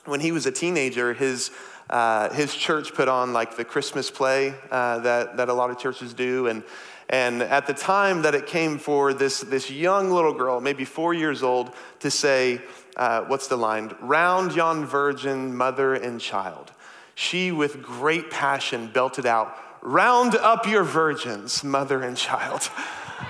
when 0.06 0.20
he 0.20 0.32
was 0.32 0.46
a 0.46 0.50
teenager, 0.50 1.12
his, 1.12 1.50
uh, 1.92 2.32
his 2.32 2.52
church 2.54 2.92
put 2.94 3.06
on 3.06 3.32
like 3.32 3.56
the 3.56 3.64
Christmas 3.64 4.11
play 4.11 4.54
uh, 4.70 4.99
that, 4.99 5.37
that 5.37 5.49
a 5.49 5.54
lot 5.54 5.70
of 5.70 5.78
churches 5.78 6.12
do. 6.12 6.49
And, 6.49 6.64
and 7.08 7.42
at 7.42 7.68
the 7.68 7.75
time 7.75 8.22
that 8.22 8.34
it 8.34 8.46
came 8.46 8.78
for 8.78 9.14
this, 9.14 9.40
this 9.40 9.70
young 9.70 10.11
little 10.11 10.34
girl, 10.34 10.61
maybe 10.61 10.84
four 10.84 11.14
years 11.14 11.44
old, 11.44 11.75
to 12.00 12.11
say, 12.11 12.61
uh, 12.96 13.22
what's 13.22 13.46
the 13.46 13.56
line? 13.56 13.94
Round 14.00 14.56
yon 14.56 14.84
virgin, 14.84 15.54
mother 15.56 15.94
and 15.94 16.20
child 16.20 16.72
she 17.14 17.52
with 17.52 17.82
great 17.82 18.30
passion 18.30 18.88
belted 18.88 19.26
out, 19.26 19.56
Round 19.83 20.37
up 20.37 20.67
your 20.67 20.85
virgins, 20.85 21.65
mother 21.65 22.03
and 22.03 22.17
child. 22.17 22.71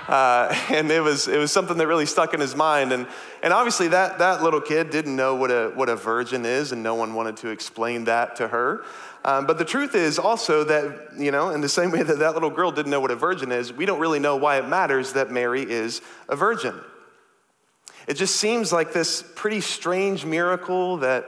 Uh, 0.07 0.55
and 0.69 0.91
it 0.91 1.01
was, 1.01 1.27
it 1.27 1.37
was 1.37 1.51
something 1.51 1.77
that 1.77 1.87
really 1.87 2.05
stuck 2.05 2.33
in 2.33 2.39
his 2.39 2.55
mind. 2.55 2.91
And, 2.91 3.07
and 3.41 3.51
obviously, 3.51 3.87
that, 3.89 4.19
that 4.19 4.43
little 4.43 4.61
kid 4.61 4.89
didn't 4.89 5.15
know 5.15 5.33
what 5.35 5.49
a, 5.49 5.71
what 5.73 5.89
a 5.89 5.95
virgin 5.95 6.45
is, 6.45 6.71
and 6.71 6.83
no 6.83 6.93
one 6.93 7.15
wanted 7.15 7.37
to 7.37 7.49
explain 7.49 8.03
that 8.05 8.35
to 8.35 8.47
her. 8.47 8.83
Um, 9.25 9.47
but 9.47 9.57
the 9.57 9.65
truth 9.65 9.95
is 9.95 10.19
also 10.19 10.63
that, 10.65 11.17
you 11.17 11.31
know, 11.31 11.49
in 11.49 11.61
the 11.61 11.69
same 11.69 11.89
way 11.91 12.03
that 12.03 12.19
that 12.19 12.33
little 12.33 12.49
girl 12.49 12.71
didn't 12.71 12.91
know 12.91 12.99
what 12.99 13.11
a 13.11 13.15
virgin 13.15 13.51
is, 13.51 13.71
we 13.71 13.85
don't 13.85 13.99
really 13.99 14.19
know 14.19 14.35
why 14.35 14.57
it 14.57 14.67
matters 14.67 15.13
that 15.13 15.31
Mary 15.31 15.63
is 15.63 16.01
a 16.27 16.35
virgin. 16.35 16.79
It 18.07 18.15
just 18.15 18.35
seems 18.35 18.73
like 18.73 18.93
this 18.93 19.23
pretty 19.35 19.61
strange 19.61 20.25
miracle 20.25 20.97
that 20.97 21.25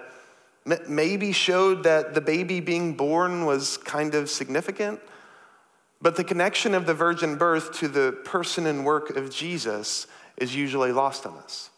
maybe 0.87 1.31
showed 1.31 1.83
that 1.83 2.13
the 2.13 2.21
baby 2.21 2.59
being 2.59 2.93
born 2.93 3.45
was 3.45 3.77
kind 3.77 4.13
of 4.13 4.29
significant. 4.29 4.99
But 6.01 6.15
the 6.15 6.23
connection 6.23 6.73
of 6.73 6.85
the 6.85 6.93
virgin 6.93 7.37
birth 7.37 7.73
to 7.79 7.87
the 7.87 8.11
person 8.23 8.65
and 8.65 8.85
work 8.85 9.11
of 9.15 9.31
Jesus 9.31 10.07
is 10.37 10.55
usually 10.55 10.91
lost 10.91 11.25
on 11.25 11.37
us. 11.37 11.69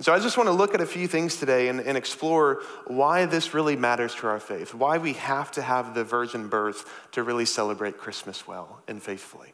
So 0.00 0.12
I 0.12 0.18
just 0.18 0.36
want 0.36 0.48
to 0.48 0.52
look 0.52 0.74
at 0.74 0.80
a 0.80 0.86
few 0.86 1.06
things 1.06 1.36
today 1.36 1.68
and, 1.68 1.78
and, 1.80 1.96
explore 1.96 2.62
why 2.88 3.24
this 3.24 3.54
really 3.54 3.76
matters 3.76 4.14
to 4.16 4.26
our 4.26 4.40
faith, 4.40 4.74
why 4.74 4.98
we 4.98 5.12
have 5.12 5.52
to 5.52 5.62
have 5.62 5.94
the 5.94 6.02
virgin 6.02 6.48
birth 6.48 6.90
to 7.12 7.22
really 7.22 7.44
celebrate 7.44 7.98
Christmas 7.98 8.46
well 8.46 8.82
and 8.88 9.00
faithfully. 9.00 9.52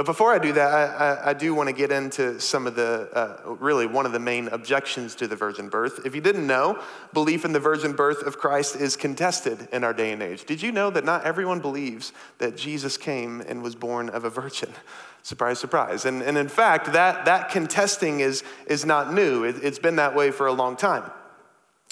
But 0.00 0.06
before 0.06 0.32
I 0.32 0.38
do 0.38 0.54
that, 0.54 0.72
I, 0.72 0.84
I, 0.84 1.30
I 1.30 1.32
do 1.34 1.54
want 1.54 1.68
to 1.68 1.74
get 1.74 1.92
into 1.92 2.40
some 2.40 2.66
of 2.66 2.74
the, 2.74 3.10
uh, 3.12 3.52
really, 3.56 3.84
one 3.84 4.06
of 4.06 4.12
the 4.12 4.18
main 4.18 4.48
objections 4.48 5.14
to 5.16 5.26
the 5.26 5.36
virgin 5.36 5.68
birth. 5.68 6.06
If 6.06 6.14
you 6.14 6.22
didn't 6.22 6.46
know, 6.46 6.82
belief 7.12 7.44
in 7.44 7.52
the 7.52 7.60
virgin 7.60 7.92
birth 7.92 8.22
of 8.22 8.38
Christ 8.38 8.76
is 8.76 8.96
contested 8.96 9.68
in 9.72 9.84
our 9.84 9.92
day 9.92 10.12
and 10.12 10.22
age. 10.22 10.44
Did 10.44 10.62
you 10.62 10.72
know 10.72 10.88
that 10.88 11.04
not 11.04 11.24
everyone 11.24 11.60
believes 11.60 12.14
that 12.38 12.56
Jesus 12.56 12.96
came 12.96 13.42
and 13.42 13.62
was 13.62 13.74
born 13.74 14.08
of 14.08 14.24
a 14.24 14.30
virgin? 14.30 14.70
Surprise, 15.22 15.58
surprise. 15.58 16.06
And, 16.06 16.22
and 16.22 16.38
in 16.38 16.48
fact, 16.48 16.94
that, 16.94 17.26
that 17.26 17.50
contesting 17.50 18.20
is, 18.20 18.42
is 18.66 18.86
not 18.86 19.12
new, 19.12 19.44
it, 19.44 19.56
it's 19.62 19.78
been 19.78 19.96
that 19.96 20.16
way 20.16 20.30
for 20.30 20.46
a 20.46 20.52
long 20.54 20.76
time. 20.76 21.10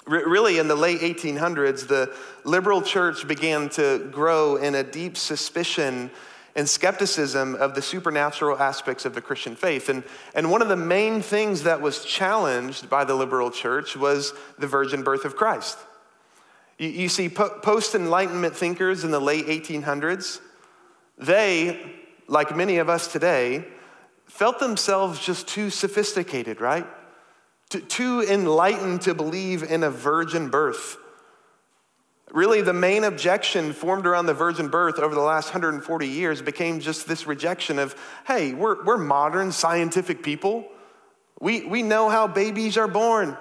really, 0.07 0.59
in 0.59 0.67
the 0.67 0.75
late 0.75 1.01
1800s, 1.01 1.87
the 1.87 2.17
liberal 2.45 2.81
church 2.81 3.29
began 3.29 3.69
to 3.69 4.09
grow 4.11 4.57
in 4.57 4.75
a 4.75 4.83
deep 4.83 5.19
suspicion 5.19 6.11
and 6.57 6.69
skepticism 6.69 7.55
of 7.55 7.75
the 7.75 7.83
supernatural 7.83 8.59
aspects 8.59 9.05
of 9.05 9.15
the 9.15 9.21
Christian 9.21 9.55
faith. 9.55 9.89
And, 9.89 10.03
and 10.35 10.51
one 10.51 10.63
of 10.63 10.69
the 10.69 10.77
main 10.77 11.23
things 11.23 11.63
that 11.63 11.81
was 11.81 12.05
challenged 12.05 12.91
by 12.91 13.05
the 13.05 13.15
liberal 13.15 13.51
church 13.51 13.97
was 13.97 14.33
the 14.59 14.67
virgin 14.67 15.03
birth 15.03 15.25
of 15.25 15.37
Christ. 15.37 15.79
You, 16.79 16.89
you 16.89 17.09
see, 17.09 17.29
po- 17.29 17.59
post 17.61 17.95
Enlightenment 17.95 18.57
thinkers 18.57 19.05
in 19.05 19.11
the 19.11 19.21
late 19.21 19.47
1800s, 19.47 20.41
they, 21.17 21.95
like 22.27 22.57
many 22.57 22.79
of 22.79 22.89
us 22.89 23.13
today, 23.13 23.65
felt 24.27 24.59
themselves 24.59 25.19
just 25.19 25.49
too 25.49 25.71
sophisticated, 25.71 26.61
right? 26.61 26.87
Too 27.71 28.23
enlightened 28.23 29.03
to 29.03 29.15
believe 29.15 29.63
in 29.63 29.83
a 29.83 29.91
virgin 29.91 30.49
birth. 30.49 30.97
Really, 32.33 32.61
the 32.61 32.75
main 32.75 33.05
objection 33.05 33.73
formed 33.73 34.07
around 34.07 34.27
the 34.27 34.35
virgin 34.35 34.69
birth 34.69 34.99
over 34.99 35.15
the 35.15 35.21
last 35.21 35.47
140 35.47 36.07
years 36.07 36.43
became 36.43 36.81
just 36.81 37.09
this 37.09 37.27
rejection 37.27 37.79
of 37.79 37.97
hey, 38.27 38.53
we're, 38.53 38.85
we're 38.85 38.99
modern 38.99 39.51
scientific 39.51 40.23
people. 40.23 40.69
We, 41.41 41.65
we 41.65 41.83
know 41.83 42.11
how 42.11 42.27
babies 42.27 42.77
are 42.77 42.89
born, 42.89 43.37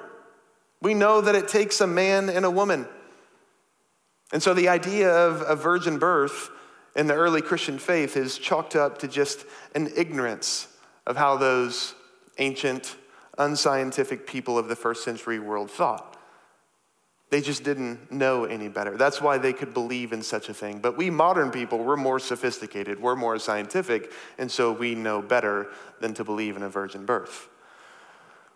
we 0.81 0.93
know 0.93 1.21
that 1.21 1.35
it 1.35 1.47
takes 1.47 1.81
a 1.81 1.87
man 1.87 2.29
and 2.29 2.45
a 2.45 2.51
woman. 2.51 2.87
And 4.33 4.43
so 4.43 4.53
the 4.53 4.69
idea 4.69 5.09
of 5.09 5.41
a 5.41 5.55
virgin 5.55 5.99
birth 5.99 6.49
in 6.95 7.07
the 7.07 7.13
early 7.13 7.41
Christian 7.41 7.79
faith 7.79 8.17
is 8.17 8.37
chalked 8.37 8.75
up 8.75 8.97
to 8.99 9.07
just 9.07 9.45
an 9.73 9.89
ignorance 9.95 10.67
of 11.05 11.15
how 11.15 11.37
those 11.37 11.93
ancient, 12.37 12.97
unscientific 13.37 14.27
people 14.27 14.57
of 14.57 14.67
the 14.67 14.75
first 14.75 15.05
century 15.05 15.39
world 15.39 15.71
thought. 15.71 16.16
They 17.29 17.41
just 17.41 17.63
didn't 17.63 18.09
know 18.09 18.45
any 18.45 18.69
better. 18.69 18.95
That's 18.95 19.21
why 19.21 19.37
they 19.37 19.51
could 19.51 19.73
believe 19.73 20.13
in 20.13 20.21
such 20.21 20.47
a 20.47 20.53
thing. 20.53 20.79
But 20.79 20.95
we 20.95 21.09
modern 21.09 21.51
people, 21.51 21.79
we're 21.79 21.97
more 21.97 22.19
sophisticated, 22.19 23.01
we're 23.01 23.17
more 23.17 23.37
scientific, 23.37 24.11
and 24.37 24.49
so 24.49 24.71
we 24.71 24.95
know 24.95 25.21
better 25.21 25.67
than 25.99 26.13
to 26.13 26.23
believe 26.23 26.55
in 26.55 26.63
a 26.63 26.69
virgin 26.69 27.05
birth. 27.05 27.49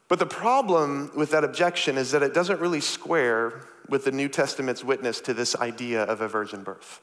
But 0.08 0.20
the 0.20 0.26
problem 0.26 1.12
with 1.16 1.32
that 1.32 1.44
objection 1.44 1.98
is 1.98 2.12
that 2.12 2.24
it 2.24 2.34
doesn't 2.34 2.62
really 2.62 2.82
square 2.82 3.62
with 3.90 4.06
the 4.06 4.12
New 4.12 4.30
Testament's 4.30 4.84
witness 4.84 5.20
to 5.22 5.34
this 5.34 5.56
idea 5.58 6.04
of 6.04 6.22
a 6.22 6.28
virgin 6.30 6.64
birth. 6.64 7.02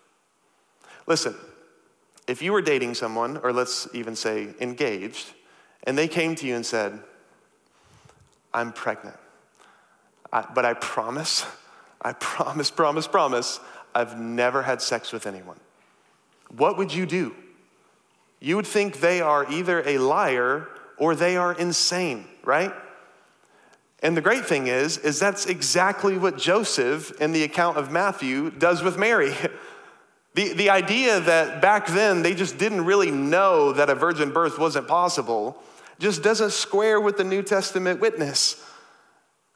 Listen, 1.07 1.35
if 2.27 2.41
you 2.41 2.53
were 2.53 2.63
dating 2.63 2.95
someone, 2.95 3.39
or 3.39 3.53
let's 3.53 3.89
even 3.93 4.17
say 4.17 4.55
engaged, 4.61 5.33
and 5.85 5.99
they 5.99 6.09
came 6.09 6.35
to 6.37 6.47
you 6.47 6.57
and 6.57 6.65
said, 6.65 6.99
I'm 8.55 8.73
pregnant 8.73 9.17
I, 10.33 10.47
but 10.55 10.65
I 10.65 10.75
promise, 10.75 11.47
I 12.01 12.13
promise, 12.13 12.71
promise, 12.71 13.07
promise, 13.07 13.61
I've 13.95 14.19
never 14.19 14.63
had 14.63 14.83
sex 14.83 15.13
with 15.13 15.27
anyone. 15.27 15.59
What 16.57 16.77
would 16.79 16.93
you 16.93 17.07
do? 17.07 17.35
You 18.41 18.57
would 18.57 18.67
think 18.67 19.01
they 19.01 19.21
are 19.21 19.51
either 19.51 19.83
a 19.87 19.99
liar 19.99 20.69
or 20.97 21.15
they 21.15 21.37
are 21.37 21.53
insane, 21.53 22.27
right? 22.45 22.73
And 24.01 24.17
the 24.17 24.21
great 24.21 24.45
thing 24.45 24.69
is, 24.69 24.99
is 24.99 25.19
that's 25.19 25.47
exactly 25.47 26.17
what 26.19 26.39
Joseph 26.39 27.21
in 27.21 27.33
the 27.33 27.43
account 27.43 27.77
of 27.77 27.91
Matthew 27.91 28.51
does 28.51 28.83
with 28.83 28.99
Mary. 28.99 29.35
The, 30.35 30.53
the 30.53 30.71
idea 30.71 31.19
that 31.19 31.61
back 31.61 31.89
then 31.89 32.23
they 32.23 32.33
just 32.33 32.59
didn't 32.59 32.85
really 32.85 33.11
know 33.11 33.73
that 33.73 33.91
a 33.91 33.95
virgin 33.97 34.31
birth 34.31 34.57
wasn't 34.57 34.87
possible 34.87 35.61
just 35.99 36.23
doesn't 36.23 36.53
square 36.53 37.01
with 37.01 37.17
the 37.17 37.25
New 37.25 37.43
Testament 37.43 37.99
witness. 37.99 38.65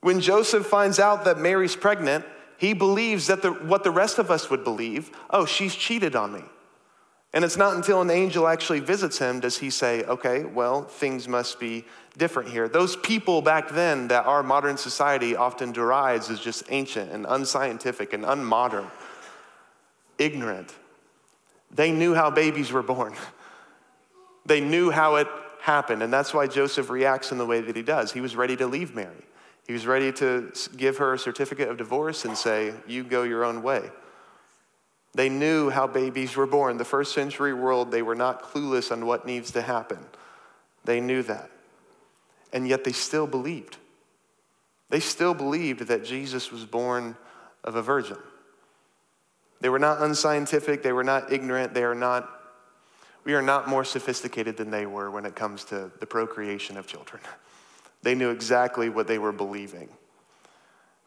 When 0.02 0.20
Joseph 0.20 0.66
finds 0.66 0.98
out 0.98 1.24
that 1.24 1.38
Mary's 1.38 1.76
pregnant, 1.76 2.24
he 2.58 2.74
believes 2.74 3.28
that 3.28 3.40
the, 3.40 3.52
what 3.52 3.84
the 3.84 3.90
rest 3.90 4.18
of 4.18 4.30
us 4.30 4.50
would 4.50 4.64
believe 4.64 5.10
oh, 5.30 5.46
she's 5.46 5.74
cheated 5.74 6.14
on 6.14 6.32
me. 6.32 6.42
And 7.32 7.44
it's 7.44 7.56
not 7.56 7.76
until 7.76 8.02
an 8.02 8.10
angel 8.10 8.46
actually 8.46 8.80
visits 8.80 9.18
him 9.18 9.40
does 9.40 9.56
he 9.56 9.70
say, 9.70 10.04
okay, 10.04 10.44
well, 10.44 10.82
things 10.82 11.26
must 11.26 11.58
be 11.58 11.84
different 12.18 12.50
here. 12.50 12.68
Those 12.68 12.94
people 12.96 13.40
back 13.40 13.70
then 13.70 14.08
that 14.08 14.26
our 14.26 14.42
modern 14.42 14.76
society 14.76 15.34
often 15.34 15.72
derides 15.72 16.28
as 16.28 16.40
just 16.40 16.64
ancient 16.68 17.10
and 17.10 17.24
unscientific 17.26 18.12
and 18.12 18.24
unmodern, 18.24 18.90
ignorant, 20.18 20.74
they 21.70 21.90
knew 21.90 22.12
how 22.12 22.30
babies 22.30 22.70
were 22.70 22.82
born. 22.82 23.14
they 24.46 24.60
knew 24.60 24.90
how 24.90 25.14
it 25.14 25.28
happened. 25.60 26.02
And 26.02 26.12
that's 26.12 26.34
why 26.34 26.48
Joseph 26.48 26.90
reacts 26.90 27.32
in 27.32 27.38
the 27.38 27.46
way 27.46 27.60
that 27.62 27.76
he 27.76 27.82
does. 27.82 28.12
He 28.12 28.20
was 28.20 28.36
ready 28.36 28.56
to 28.56 28.66
leave 28.66 28.94
Mary. 28.94 29.24
He 29.66 29.72
was 29.72 29.86
ready 29.86 30.12
to 30.12 30.52
give 30.76 30.98
her 30.98 31.14
a 31.14 31.18
certificate 31.18 31.68
of 31.68 31.76
divorce 31.76 32.24
and 32.24 32.36
say, 32.36 32.74
You 32.86 33.04
go 33.04 33.22
your 33.22 33.44
own 33.44 33.62
way. 33.62 33.90
They 35.14 35.28
knew 35.28 35.70
how 35.70 35.86
babies 35.86 36.36
were 36.36 36.46
born. 36.46 36.78
The 36.78 36.84
first 36.84 37.12
century 37.14 37.52
world, 37.52 37.90
they 37.90 38.02
were 38.02 38.14
not 38.14 38.42
clueless 38.42 38.90
on 38.90 39.06
what 39.06 39.26
needs 39.26 39.50
to 39.52 39.62
happen. 39.62 39.98
They 40.84 41.00
knew 41.00 41.22
that. 41.24 41.50
and 42.52 42.68
yet 42.68 42.84
they 42.84 42.92
still 42.92 43.26
believed. 43.26 43.78
They 44.90 45.00
still 45.00 45.32
believed 45.32 45.88
that 45.88 46.04
Jesus 46.04 46.52
was 46.52 46.66
born 46.66 47.16
of 47.64 47.76
a 47.76 47.82
virgin. 47.82 48.18
They 49.60 49.70
were 49.70 49.78
not 49.78 50.02
unscientific, 50.02 50.82
they 50.82 50.92
were 50.92 51.04
not 51.04 51.32
ignorant, 51.32 51.72
they 51.72 51.84
are 51.84 51.94
not, 51.94 52.28
we 53.24 53.32
are 53.32 53.40
not 53.40 53.68
more 53.68 53.84
sophisticated 53.84 54.56
than 54.56 54.70
they 54.70 54.84
were 54.84 55.10
when 55.10 55.24
it 55.24 55.34
comes 55.34 55.64
to 55.66 55.90
the 56.00 56.06
procreation 56.06 56.76
of 56.76 56.86
children. 56.86 57.22
They 58.02 58.14
knew 58.14 58.30
exactly 58.30 58.88
what 58.88 59.06
they 59.06 59.18
were 59.18 59.32
believing. 59.32 59.88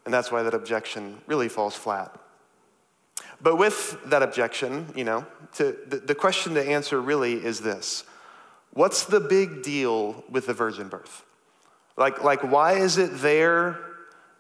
And 0.06 0.14
that's 0.14 0.32
why 0.32 0.44
that 0.44 0.54
objection 0.54 1.20
really 1.28 1.50
falls 1.50 1.76
flat. 1.76 2.16
But 3.42 3.58
with 3.58 3.98
that 4.06 4.24
objection, 4.24 4.94
you 4.96 5.04
know, 5.04 5.26
to, 5.56 5.76
the, 5.88 5.98
the 5.98 6.16
question 6.16 6.54
to 6.56 6.64
answer 6.64 7.02
really 7.02 7.34
is 7.34 7.60
this 7.60 8.04
What's 8.72 9.06
the 9.06 9.20
big 9.20 9.64
deal 9.64 10.24
with 10.30 10.48
the 10.48 10.54
virgin 10.54 10.90
birth? 10.90 11.24
Like, 11.98 12.24
like, 12.24 12.44
why 12.44 12.74
is 12.74 12.98
it 12.98 13.20
there? 13.20 13.80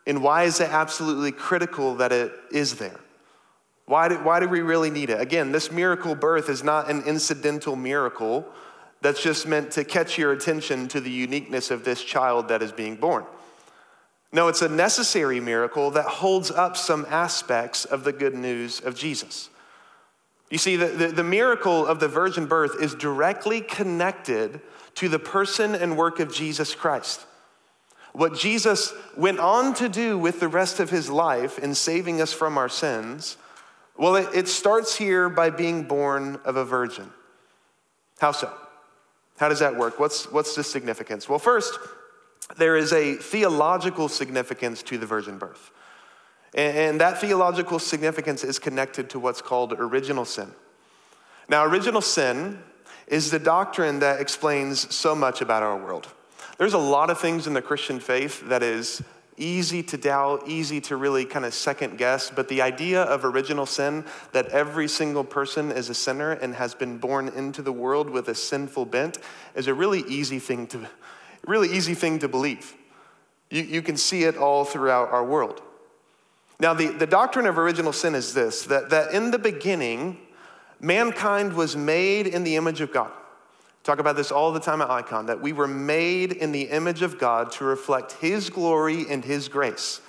And 0.07 0.21
why 0.21 0.43
is 0.43 0.59
it 0.59 0.69
absolutely 0.69 1.31
critical 1.31 1.95
that 1.95 2.11
it 2.11 2.31
is 2.51 2.75
there? 2.75 2.99
Why 3.85 4.09
do, 4.09 4.15
why 4.15 4.39
do 4.39 4.47
we 4.47 4.61
really 4.61 4.89
need 4.89 5.09
it? 5.09 5.21
Again, 5.21 5.51
this 5.51 5.71
miracle 5.71 6.15
birth 6.15 6.49
is 6.49 6.63
not 6.63 6.89
an 6.89 7.03
incidental 7.03 7.75
miracle 7.75 8.45
that's 9.05 9.21
just 9.21 9.47
meant 9.47 9.71
to 9.71 9.83
catch 9.83 10.17
your 10.17 10.31
attention 10.31 10.87
to 10.89 10.99
the 10.99 11.11
uniqueness 11.11 11.71
of 11.71 11.83
this 11.83 12.03
child 12.03 12.47
that 12.47 12.61
is 12.61 12.71
being 12.71 12.95
born. 12.95 13.23
No, 14.31 14.47
it's 14.47 14.61
a 14.61 14.69
necessary 14.69 15.39
miracle 15.39 15.91
that 15.91 16.05
holds 16.05 16.51
up 16.51 16.75
some 16.75 17.05
aspects 17.09 17.85
of 17.85 18.03
the 18.03 18.11
good 18.11 18.33
news 18.33 18.81
of 18.81 18.95
Jesus. 18.95 19.49
You 20.49 20.57
see, 20.57 20.75
the, 20.75 20.87
the, 20.87 21.07
the, 21.07 21.23
miracle 21.23 21.85
of 21.85 21.99
the 21.99 22.07
virgin 22.07 22.45
birth 22.45 22.81
is 22.81 22.95
directly 22.95 23.61
connected 23.61 24.59
to 24.95 25.07
the 25.07 25.19
person 25.19 25.73
and 25.75 25.97
work 25.97 26.19
of 26.19 26.33
Jesus 26.33 26.75
Christ. 26.75 27.25
What 28.13 28.37
Jesus 28.37 28.93
went 29.15 29.39
on 29.39 29.73
to 29.75 29.89
do 29.89 30.17
with 30.17 30.39
the 30.39 30.47
rest 30.47 30.79
of 30.79 30.89
his 30.89 31.09
life 31.09 31.59
in 31.59 31.75
saving 31.75 32.21
us 32.21 32.33
from 32.33 32.57
our 32.57 32.69
sins 32.69 33.37
well, 33.97 34.15
it, 34.15 34.27
it 34.33 34.47
starts 34.47 34.95
here 34.97 35.29
by 35.29 35.49
being 35.49 35.83
born 35.83 36.39
of 36.43 36.57
a 36.57 36.65
virgin. 36.65 37.11
How 38.19 38.31
so? 38.31 38.51
How 39.37 39.49
does 39.49 39.59
that 39.59 39.75
work? 39.75 39.99
What's, 39.99 40.31
what's 40.31 40.55
the 40.55 40.63
significance? 40.63 41.27
Well, 41.27 41.39
first, 41.39 41.77
there 42.57 42.77
is 42.77 42.93
a 42.93 43.15
theological 43.15 44.07
significance 44.07 44.81
to 44.83 44.97
the 44.97 45.05
virgin 45.05 45.37
birth. 45.37 45.71
And, 46.53 46.77
and 46.77 47.01
that 47.01 47.19
theological 47.19 47.79
significance 47.79 48.43
is 48.43 48.59
connected 48.59 49.09
to 49.11 49.19
what's 49.19 49.41
called 49.41 49.73
original 49.73 50.25
sin. 50.25 50.51
Now, 51.49 51.65
original 51.65 52.01
sin 52.01 52.59
is 53.07 53.29
the 53.29 53.39
doctrine 53.39 53.99
that 53.99 54.19
explains 54.19 54.93
so 54.93 55.13
much 55.13 55.41
about 55.41 55.63
our 55.63 55.77
world. 55.77 56.07
There's 56.57 56.73
a 56.73 56.79
lot 56.79 57.09
of 57.09 57.19
things 57.19 57.47
in 57.47 57.53
the 57.53 57.61
Christian 57.61 57.99
faith 57.99 58.47
that 58.47 58.63
is 58.63 59.03
easy 59.37 59.83
to 59.83 59.97
doubt, 59.97 60.47
easy 60.47 60.79
to 60.81 60.95
really 60.95 61.25
kind 61.25 61.45
of 61.45 61.53
second 61.53 61.97
guess. 61.97 62.29
But 62.29 62.47
the 62.47 62.61
idea 62.61 63.03
of 63.03 63.25
original 63.25 63.65
sin, 63.65 64.05
that 64.31 64.47
every 64.49 64.87
single 64.87 65.23
person 65.23 65.71
is 65.71 65.89
a 65.89 65.93
sinner 65.93 66.31
and 66.31 66.55
has 66.55 66.73
been 66.73 66.97
born 66.97 67.27
into 67.29 67.61
the 67.61 67.71
world 67.71 68.09
with 68.09 68.29
a 68.29 68.35
sinful 68.35 68.85
bent, 68.85 69.17
is 69.55 69.67
a 69.67 69.73
really 69.73 70.03
easy 70.07 70.39
thing 70.39 70.67
to, 70.67 70.87
really 71.45 71.69
easy 71.75 71.93
thing 71.93 72.19
to 72.19 72.27
believe. 72.27 72.75
You, 73.49 73.63
you 73.63 73.81
can 73.81 73.97
see 73.97 74.23
it 74.23 74.37
all 74.37 74.65
throughout 74.65 75.09
our 75.09 75.23
world. 75.23 75.61
Now, 76.59 76.73
the, 76.73 76.87
the 76.87 77.07
doctrine 77.07 77.45
of 77.45 77.57
original 77.57 77.91
sin 77.91 78.15
is 78.15 78.33
this 78.33 78.63
that, 78.63 78.89
that 78.89 79.13
in 79.13 79.31
the 79.31 79.39
beginning, 79.39 80.17
mankind 80.79 81.53
was 81.53 81.75
made 81.75 82.27
in 82.27 82.43
the 82.43 82.55
image 82.55 82.81
of 82.81 82.93
God. 82.93 83.11
Talk 83.85 83.99
about 83.99 84.15
this 84.15 84.31
all 84.31 84.51
the 84.51 84.59
time 84.59 84.81
at 84.81 84.89
Icon 84.89 85.27
that 85.27 85.41
we 85.41 85.53
were 85.53 85.67
made 85.67 86.31
in 86.31 86.51
the 86.51 86.63
image 86.63 87.03
of 87.03 87.19
God 87.19 87.51
to 87.53 87.63
reflect 87.63 88.13
His 88.13 88.49
glory 88.49 89.05
and 89.07 89.23
His 89.23 89.47
grace. 89.47 90.01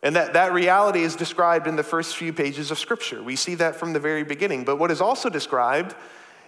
And 0.00 0.14
that, 0.14 0.34
that 0.34 0.52
reality 0.52 1.02
is 1.02 1.16
described 1.16 1.66
in 1.66 1.74
the 1.74 1.82
first 1.82 2.16
few 2.16 2.32
pages 2.32 2.70
of 2.70 2.78
Scripture. 2.78 3.20
We 3.20 3.34
see 3.34 3.56
that 3.56 3.74
from 3.74 3.94
the 3.94 3.98
very 3.98 4.22
beginning. 4.22 4.62
But 4.62 4.78
what 4.78 4.92
is 4.92 5.00
also 5.00 5.28
described 5.28 5.96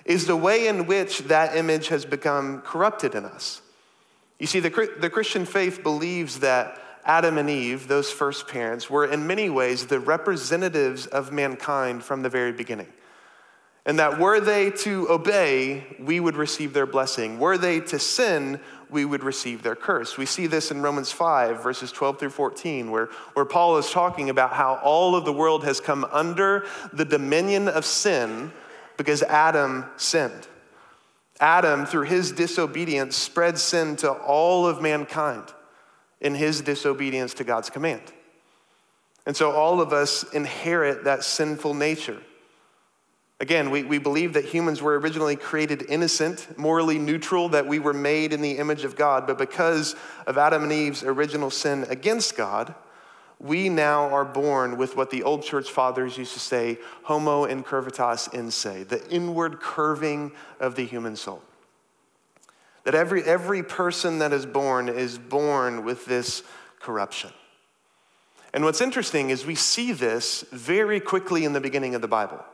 is 0.05 0.27
the 0.29 0.37
way 0.37 0.68
in 0.68 0.87
which 0.87 1.18
that 1.25 1.57
image 1.57 1.88
has 1.88 2.05
become 2.05 2.61
corrupted 2.61 3.16
in 3.16 3.25
us. 3.25 3.61
You 4.38 4.46
see, 4.46 4.61
the, 4.61 4.88
the 5.01 5.11
Christian 5.11 5.44
faith 5.44 5.83
believes 5.83 6.38
that 6.40 6.81
Adam 7.05 7.38
and 7.38 7.51
Eve, 7.51 7.88
those 7.88 8.12
first 8.12 8.46
parents, 8.46 8.88
were 8.88 9.05
in 9.05 9.27
many 9.27 9.51
ways 9.51 9.87
the 9.87 9.98
representatives 9.98 11.09
of 11.09 11.33
mankind 11.33 12.05
from 12.05 12.22
the 12.22 12.29
very 12.29 12.53
beginning. 12.53 12.92
And 13.85 13.99
that 13.99 14.18
were 14.18 14.38
they 14.38 14.71
to 14.71 15.11
obey, 15.11 15.85
we 15.99 16.21
would 16.21 16.37
receive 16.37 16.73
their 16.73 16.87
blessing. 16.87 17.40
Were 17.40 17.59
they 17.59 17.81
to 17.81 17.99
sin, 17.99 18.61
we 18.90 19.05
would 19.05 19.25
receive 19.25 19.62
their 19.62 19.75
curse. 19.75 20.16
We 20.16 20.27
see 20.27 20.47
this 20.47 20.71
in 20.71 20.83
Romans 20.83 21.11
5, 21.11 21.62
verses 21.62 21.90
12 21.90 22.21
through 22.21 22.31
14, 22.31 22.90
where, 22.90 23.07
where 23.35 23.45
Paul 23.45 23.79
is 23.79 23.90
talking 23.90 24.31
about 24.31 24.53
how 24.53 24.75
all 24.85 25.16
of 25.16 25.25
the 25.25 25.33
world 25.33 25.64
has 25.64 25.81
come 25.81 26.07
under 26.12 26.64
the 26.92 27.05
dominion 27.05 27.66
of 27.68 27.85
sin 27.85 28.53
because 28.97 29.23
Adam 29.25 29.87
sinned. 29.97 30.47
Adam, 31.40 31.85
through 31.85 32.05
his 32.05 32.31
disobedience, 32.31 33.16
spread 33.16 33.59
sin 33.59 33.97
to 33.97 34.12
all 34.12 34.66
of 34.66 34.81
mankind 34.81 35.45
in 36.21 36.37
his 36.37 36.61
disobedience 36.61 37.35
to 37.35 37.42
God's 37.42 37.68
command. 37.68 38.03
And 39.27 39.37
so 39.37 39.51
all 39.51 39.81
of 39.81 39.92
us 39.92 40.23
inherit 40.33 41.05
that 41.05 41.25
sinful 41.25 41.75
nature. 41.75 42.21
Again, 43.42 43.70
we, 43.70 43.83
we 43.83 43.98
believe 43.98 44.35
that 44.35 44.44
humans 44.44 44.81
were 44.81 44.96
originally 45.00 45.35
created 45.35 45.85
innocent, 45.88 46.57
morally 46.57 46.96
neutral, 46.96 47.48
that 47.48 47.66
we 47.66 47.81
were 47.81 47.92
made 47.92 48.33
in 48.33 48.40
the 48.40 48.52
image 48.52 48.85
of 48.85 48.94
God, 48.94 49.26
but 49.26 49.37
because 49.37 49.96
of 50.28 50.38
Adam 50.38 50.62
and 50.62 50.70
Eve's 50.70 51.02
original 51.02 51.50
sin 51.50 51.85
against 51.88 52.37
God, 52.37 52.72
we 53.40 53.68
now 53.68 54.09
are 54.11 54.24
born 54.24 54.76
with 54.76 54.96
what 54.96 55.11
the 55.11 55.24
old 55.24 55.42
church 55.42 55.68
fathers 55.72 56.16
used 56.16 56.35
to 56.35 56.38
say, 56.38 56.78
homo 57.02 57.44
incurvatus 57.44 58.33
in 58.33 58.52
se, 58.52 58.85
the 58.85 59.05
inward 59.11 59.59
curving 59.59 60.31
of 60.61 60.76
the 60.76 60.87
human 60.87 61.16
soul. 61.16 61.42
That 62.85 62.94
every, 62.94 63.24
every 63.24 63.64
person 63.64 64.20
that 64.20 64.33
is 64.33 64.46
born 64.46 64.88
is 64.88 65.18
born 65.18 65.85
with 65.85 66.07
this 66.07 66.44
corruption. 66.78 67.31
And 68.55 68.62
what's 68.62 68.81
interesting 68.81 69.31
is 69.31 69.44
we 69.44 69.57
see 69.57 69.90
this 69.90 70.44
very 70.52 71.00
quickly 71.00 71.44
in 71.44 71.55
the 71.55 71.61
beginning 71.61 71.96
of 71.96 72.02
the 72.02 72.09
Bible. 72.09 72.44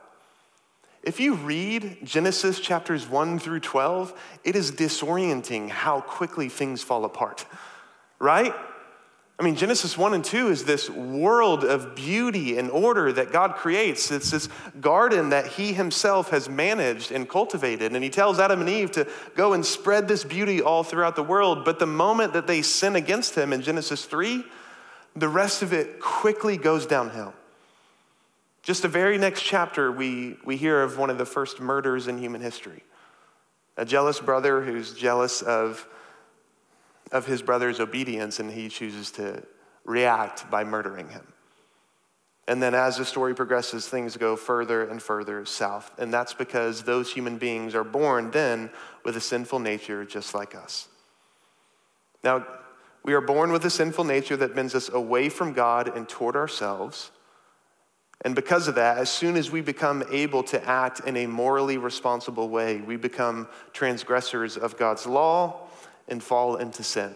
If 1.03 1.19
you 1.19 1.35
read 1.35 1.99
Genesis 2.03 2.59
chapters 2.59 3.07
1 3.07 3.39
through 3.39 3.61
12, 3.61 4.13
it 4.43 4.55
is 4.55 4.71
disorienting 4.71 5.69
how 5.69 6.01
quickly 6.01 6.49
things 6.49 6.83
fall 6.83 7.05
apart, 7.05 7.45
right? 8.19 8.53
I 9.39 9.43
mean, 9.43 9.55
Genesis 9.55 9.97
1 9.97 10.13
and 10.13 10.25
2 10.25 10.49
is 10.49 10.65
this 10.65 10.89
world 10.89 11.63
of 11.63 11.95
beauty 11.95 12.57
and 12.57 12.69
order 12.69 13.13
that 13.13 13.31
God 13.31 13.55
creates. 13.55 14.11
It's 14.11 14.31
this 14.31 14.49
garden 14.81 15.29
that 15.29 15.47
He 15.47 15.71
Himself 15.71 16.31
has 16.31 16.49
managed 16.49 17.13
and 17.13 17.27
cultivated. 17.29 17.93
And 17.93 18.03
He 18.03 18.09
tells 18.09 18.37
Adam 18.37 18.59
and 18.59 18.69
Eve 18.69 18.91
to 18.91 19.07
go 19.37 19.53
and 19.53 19.65
spread 19.65 20.09
this 20.09 20.25
beauty 20.25 20.61
all 20.61 20.83
throughout 20.83 21.15
the 21.15 21.23
world. 21.23 21.63
But 21.63 21.79
the 21.79 21.87
moment 21.87 22.33
that 22.33 22.47
they 22.47 22.61
sin 22.61 22.97
against 22.97 23.35
Him 23.35 23.53
in 23.53 23.61
Genesis 23.61 24.03
3, 24.03 24.43
the 25.15 25.29
rest 25.29 25.61
of 25.61 25.71
it 25.71 26.01
quickly 26.01 26.57
goes 26.57 26.85
downhill. 26.85 27.33
Just 28.69 28.83
the 28.83 28.87
very 28.87 29.17
next 29.17 29.41
chapter, 29.41 29.91
we, 29.91 30.37
we 30.45 30.55
hear 30.55 30.83
of 30.83 30.99
one 30.99 31.09
of 31.09 31.17
the 31.17 31.25
first 31.25 31.59
murders 31.59 32.07
in 32.07 32.19
human 32.19 32.39
history. 32.39 32.83
A 33.77 33.83
jealous 33.83 34.19
brother 34.19 34.61
who's 34.61 34.93
jealous 34.93 35.41
of, 35.41 35.87
of 37.11 37.25
his 37.25 37.41
brother's 37.41 37.79
obedience, 37.79 38.39
and 38.39 38.51
he 38.51 38.69
chooses 38.69 39.09
to 39.13 39.41
react 39.85 40.51
by 40.51 40.63
murdering 40.63 41.09
him. 41.09 41.33
And 42.47 42.61
then 42.61 42.75
as 42.75 42.97
the 42.97 43.05
story 43.05 43.33
progresses, 43.33 43.87
things 43.87 44.17
go 44.17 44.35
further 44.35 44.87
and 44.87 45.01
further 45.01 45.45
south. 45.45 45.91
And 45.97 46.13
that's 46.13 46.35
because 46.35 46.83
those 46.83 47.11
human 47.11 47.39
beings 47.39 47.73
are 47.73 47.83
born 47.83 48.29
then 48.29 48.69
with 49.03 49.17
a 49.17 49.21
sinful 49.21 49.57
nature 49.57 50.05
just 50.05 50.35
like 50.35 50.53
us. 50.53 50.87
Now, 52.23 52.45
we 53.03 53.15
are 53.15 53.21
born 53.21 53.51
with 53.51 53.65
a 53.65 53.71
sinful 53.71 54.03
nature 54.03 54.37
that 54.37 54.53
bends 54.53 54.75
us 54.75 54.89
away 54.89 55.29
from 55.29 55.53
God 55.53 55.87
and 55.87 56.07
toward 56.07 56.35
ourselves. 56.35 57.09
And 58.21 58.35
because 58.35 58.67
of 58.67 58.75
that, 58.75 58.97
as 58.97 59.09
soon 59.09 59.37
as 59.37 59.49
we 59.49 59.61
become 59.61 60.03
able 60.11 60.43
to 60.43 60.63
act 60.67 61.01
in 61.01 61.15
a 61.15 61.25
morally 61.25 61.77
responsible 61.77 62.49
way, 62.49 62.77
we 62.77 62.97
become 62.97 63.47
transgressors 63.71 64.57
of 64.57 64.77
God's 64.77 65.05
law 65.05 65.67
and 66.07 66.21
fall 66.21 66.57
into 66.57 66.83
sin. 66.83 67.15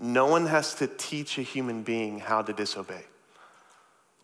No 0.00 0.26
one 0.26 0.46
has 0.46 0.74
to 0.76 0.86
teach 0.86 1.38
a 1.38 1.42
human 1.42 1.82
being 1.82 2.18
how 2.18 2.42
to 2.42 2.52
disobey. 2.52 3.04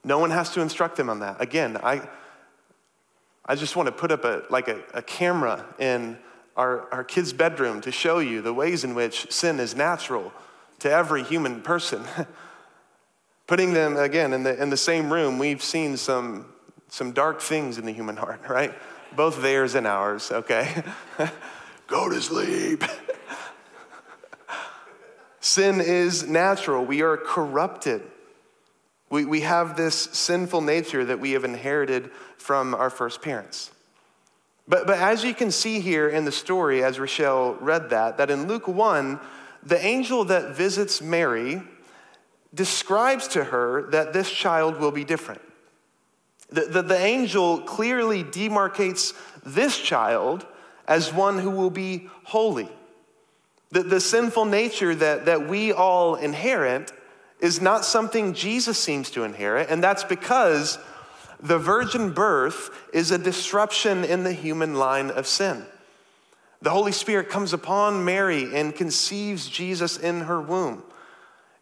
No 0.05 0.19
one 0.19 0.31
has 0.31 0.51
to 0.51 0.61
instruct 0.61 0.97
them 0.97 1.09
on 1.09 1.21
that. 1.21 1.41
Again, 1.41 1.79
I, 1.83 2.09
I 3.47 3.55
just 3.55 3.77
want 3.77 3.87
to 3.87 3.93
put 3.93 4.11
up 4.11 4.25
a, 4.25 4.43
like 4.51 4.69
a, 4.69 4.81
a 4.93 5.03
camera 5.03 5.65
in 5.79 6.19
our, 6.57 6.93
our 6.93 7.05
kid's 7.05 7.33
bedroom 7.33 7.81
to 7.83 7.93
show 7.93 8.19
you 8.19 8.43
the 8.43 8.53
ways 8.53 8.85
in 8.85 8.95
which 8.95 9.31
sin 9.33 9.59
is 9.61 9.75
natural 9.75 10.33
to 10.81 10.91
every 10.91 11.23
human 11.23 11.63
person. 11.63 12.05
Putting 13.47 13.75
them, 13.75 13.97
again, 13.97 14.33
in 14.33 14.43
the, 14.43 14.61
in 14.61 14.71
the 14.71 14.77
same 14.77 15.13
room, 15.13 15.39
we've 15.39 15.63
seen 15.63 15.97
some, 15.97 16.47
some 16.89 17.13
dark 17.13 17.43
things 17.43 17.77
in 17.77 17.85
the 17.85 17.93
human 17.93 18.17
heart, 18.17 18.41
right? 18.49 18.73
Both 19.15 19.43
theirs 19.43 19.75
and 19.75 19.87
ours, 19.87 20.31
okay? 20.33 20.83
Go 21.87 22.09
to 22.09 22.21
sleep. 22.21 22.85
Sin 25.41 25.81
is 25.81 26.27
natural. 26.27 26.85
We 26.85 27.03
are 27.03 27.19
corrupted. 27.19 28.03
We, 29.11 29.27
we 29.27 29.43
have 29.43 29.77
this 29.77 29.95
sinful 29.95 30.63
nature 30.63 31.05
that 31.05 31.21
we 31.21 31.33
have 31.33 31.45
inherited 31.45 32.11
from 32.39 32.75
our 32.75 32.89
first 32.89 33.21
parents. 33.21 33.71
But, 34.67 34.87
but 34.87 34.99
as 34.99 35.23
you 35.23 35.35
can 35.35 35.51
see 35.51 35.81
here 35.81 36.09
in 36.09 36.25
the 36.25 36.33
story, 36.33 36.83
as 36.83 36.99
Rochelle 36.99 37.55
read 37.61 37.91
that, 37.91 38.17
that 38.17 38.31
in 38.31 38.49
Luke 38.49 38.67
1, 38.67 39.21
the 39.63 39.85
angel 39.85 40.25
that 40.25 40.57
visits 40.57 41.03
Mary 41.03 41.63
describes 42.55 43.29
to 43.29 43.45
her 43.45 43.91
that 43.91 44.13
this 44.13 44.31
child 44.31 44.79
will 44.79 44.93
be 44.93 45.05
different. 45.05 45.43
The, 46.51 46.63
the, 46.63 46.83
the, 46.83 46.99
angel 46.99 47.61
clearly 47.61 48.23
demarcates 48.23 49.13
this 49.45 49.79
child 49.79 50.47
as 50.87 51.13
one 51.13 51.39
who 51.39 51.51
will 51.51 51.71
be 51.71 52.09
holy. 52.25 52.69
The, 53.71 53.83
the 53.83 54.01
sinful 54.01 54.45
nature 54.45 54.95
that, 54.95 55.25
that 55.25 55.49
we 55.49 55.73
all 55.73 56.15
inherit 56.15 56.93
is 57.41 57.61
not 57.61 57.85
something 57.85 58.35
Jesus 58.35 58.79
seems 58.79 59.11
to 59.11 59.25
inherit, 59.25 59.69
and 59.69 59.83
that's 59.83 60.05
because 60.05 60.79
the 61.41 61.59
virgin 61.59 62.13
birth 62.13 62.71
is 62.93 63.11
a 63.11 63.19
disruption 63.19 64.05
in 64.05 64.23
the 64.23 64.33
human 64.33 64.75
line 64.75 65.11
of 65.11 65.27
sin. 65.27 65.65
The 66.63 66.71
Holy 66.71 66.93
Spirit 66.93 67.29
comes 67.29 67.53
upon 67.53 68.05
Mary 68.05 68.55
and 68.55 68.75
conceives 68.75 69.49
Jesus 69.49 69.99
in 69.99 70.21
her 70.21 70.41
womb. 70.41 70.83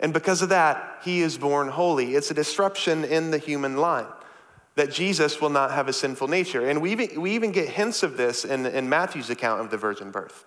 And 0.02 0.12
because 0.12 0.42
of 0.42 0.50
that, 0.50 0.98
he 1.04 1.20
is 1.20 1.38
born 1.38 1.68
holy. 1.68 2.14
It's 2.14 2.30
a 2.30 2.34
disruption 2.34 3.04
in 3.04 3.30
the 3.30 3.38
human 3.38 3.76
line 3.76 4.06
that 4.74 4.90
Jesus 4.90 5.40
will 5.40 5.50
not 5.50 5.70
have 5.70 5.86
a 5.86 5.92
sinful 5.92 6.28
nature. 6.28 6.68
And 6.68 6.82
we 6.82 6.90
even, 6.92 7.20
we 7.20 7.32
even 7.32 7.52
get 7.52 7.68
hints 7.68 8.02
of 8.02 8.16
this 8.16 8.44
in, 8.44 8.66
in 8.66 8.88
Matthew's 8.88 9.30
account 9.30 9.60
of 9.60 9.70
the 9.70 9.76
virgin 9.76 10.10
birth. 10.10 10.44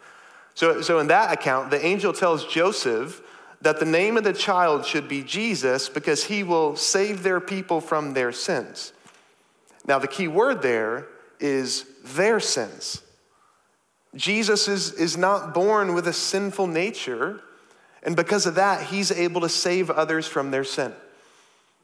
So, 0.56 0.82
so, 0.82 1.00
in 1.00 1.08
that 1.08 1.34
account, 1.34 1.70
the 1.70 1.84
angel 1.86 2.14
tells 2.14 2.46
Joseph 2.46 3.22
that 3.62 3.80
the 3.80 3.86
name 3.86 4.18
of 4.18 4.24
the 4.24 4.34
child 4.34 4.86
should 4.86 5.08
be 5.08 5.22
Jesus 5.22 5.90
because 5.90 6.26
he 6.26 6.44
will 6.44 6.76
save 6.76 7.24
their 7.24 7.40
people 7.40 7.82
from 7.82 8.14
their 8.14 8.32
sins. 8.32 8.94
Now, 9.88 10.00
the 10.00 10.08
key 10.08 10.28
word 10.28 10.62
there 10.62 11.08
is 11.40 11.86
their 12.04 12.40
sins. 12.40 13.02
Jesus 14.16 14.68
is, 14.68 14.94
is 14.94 15.18
not 15.18 15.54
born 15.54 15.94
with 15.94 16.08
a 16.08 16.14
sinful 16.14 16.68
nature, 16.68 17.42
and 18.06 18.16
because 18.16 18.46
of 18.46 18.56
that, 18.56 18.84
he's 18.84 19.12
able 19.12 19.42
to 19.42 19.50
save 19.50 19.90
others 19.90 20.28
from 20.28 20.52
their 20.52 20.64
sin. 20.64 20.94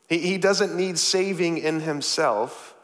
He, 0.08 0.20
he 0.20 0.38
doesn't 0.38 0.76
need 0.76 1.00
saving 1.00 1.58
in 1.58 1.82
himself, 1.82 2.76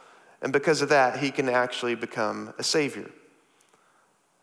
and 0.42 0.52
because 0.52 0.82
of 0.82 0.90
that, 0.90 1.20
he 1.20 1.30
can 1.30 1.48
actually 1.48 1.96
become 1.96 2.54
a 2.58 2.64
savior. 2.64 3.10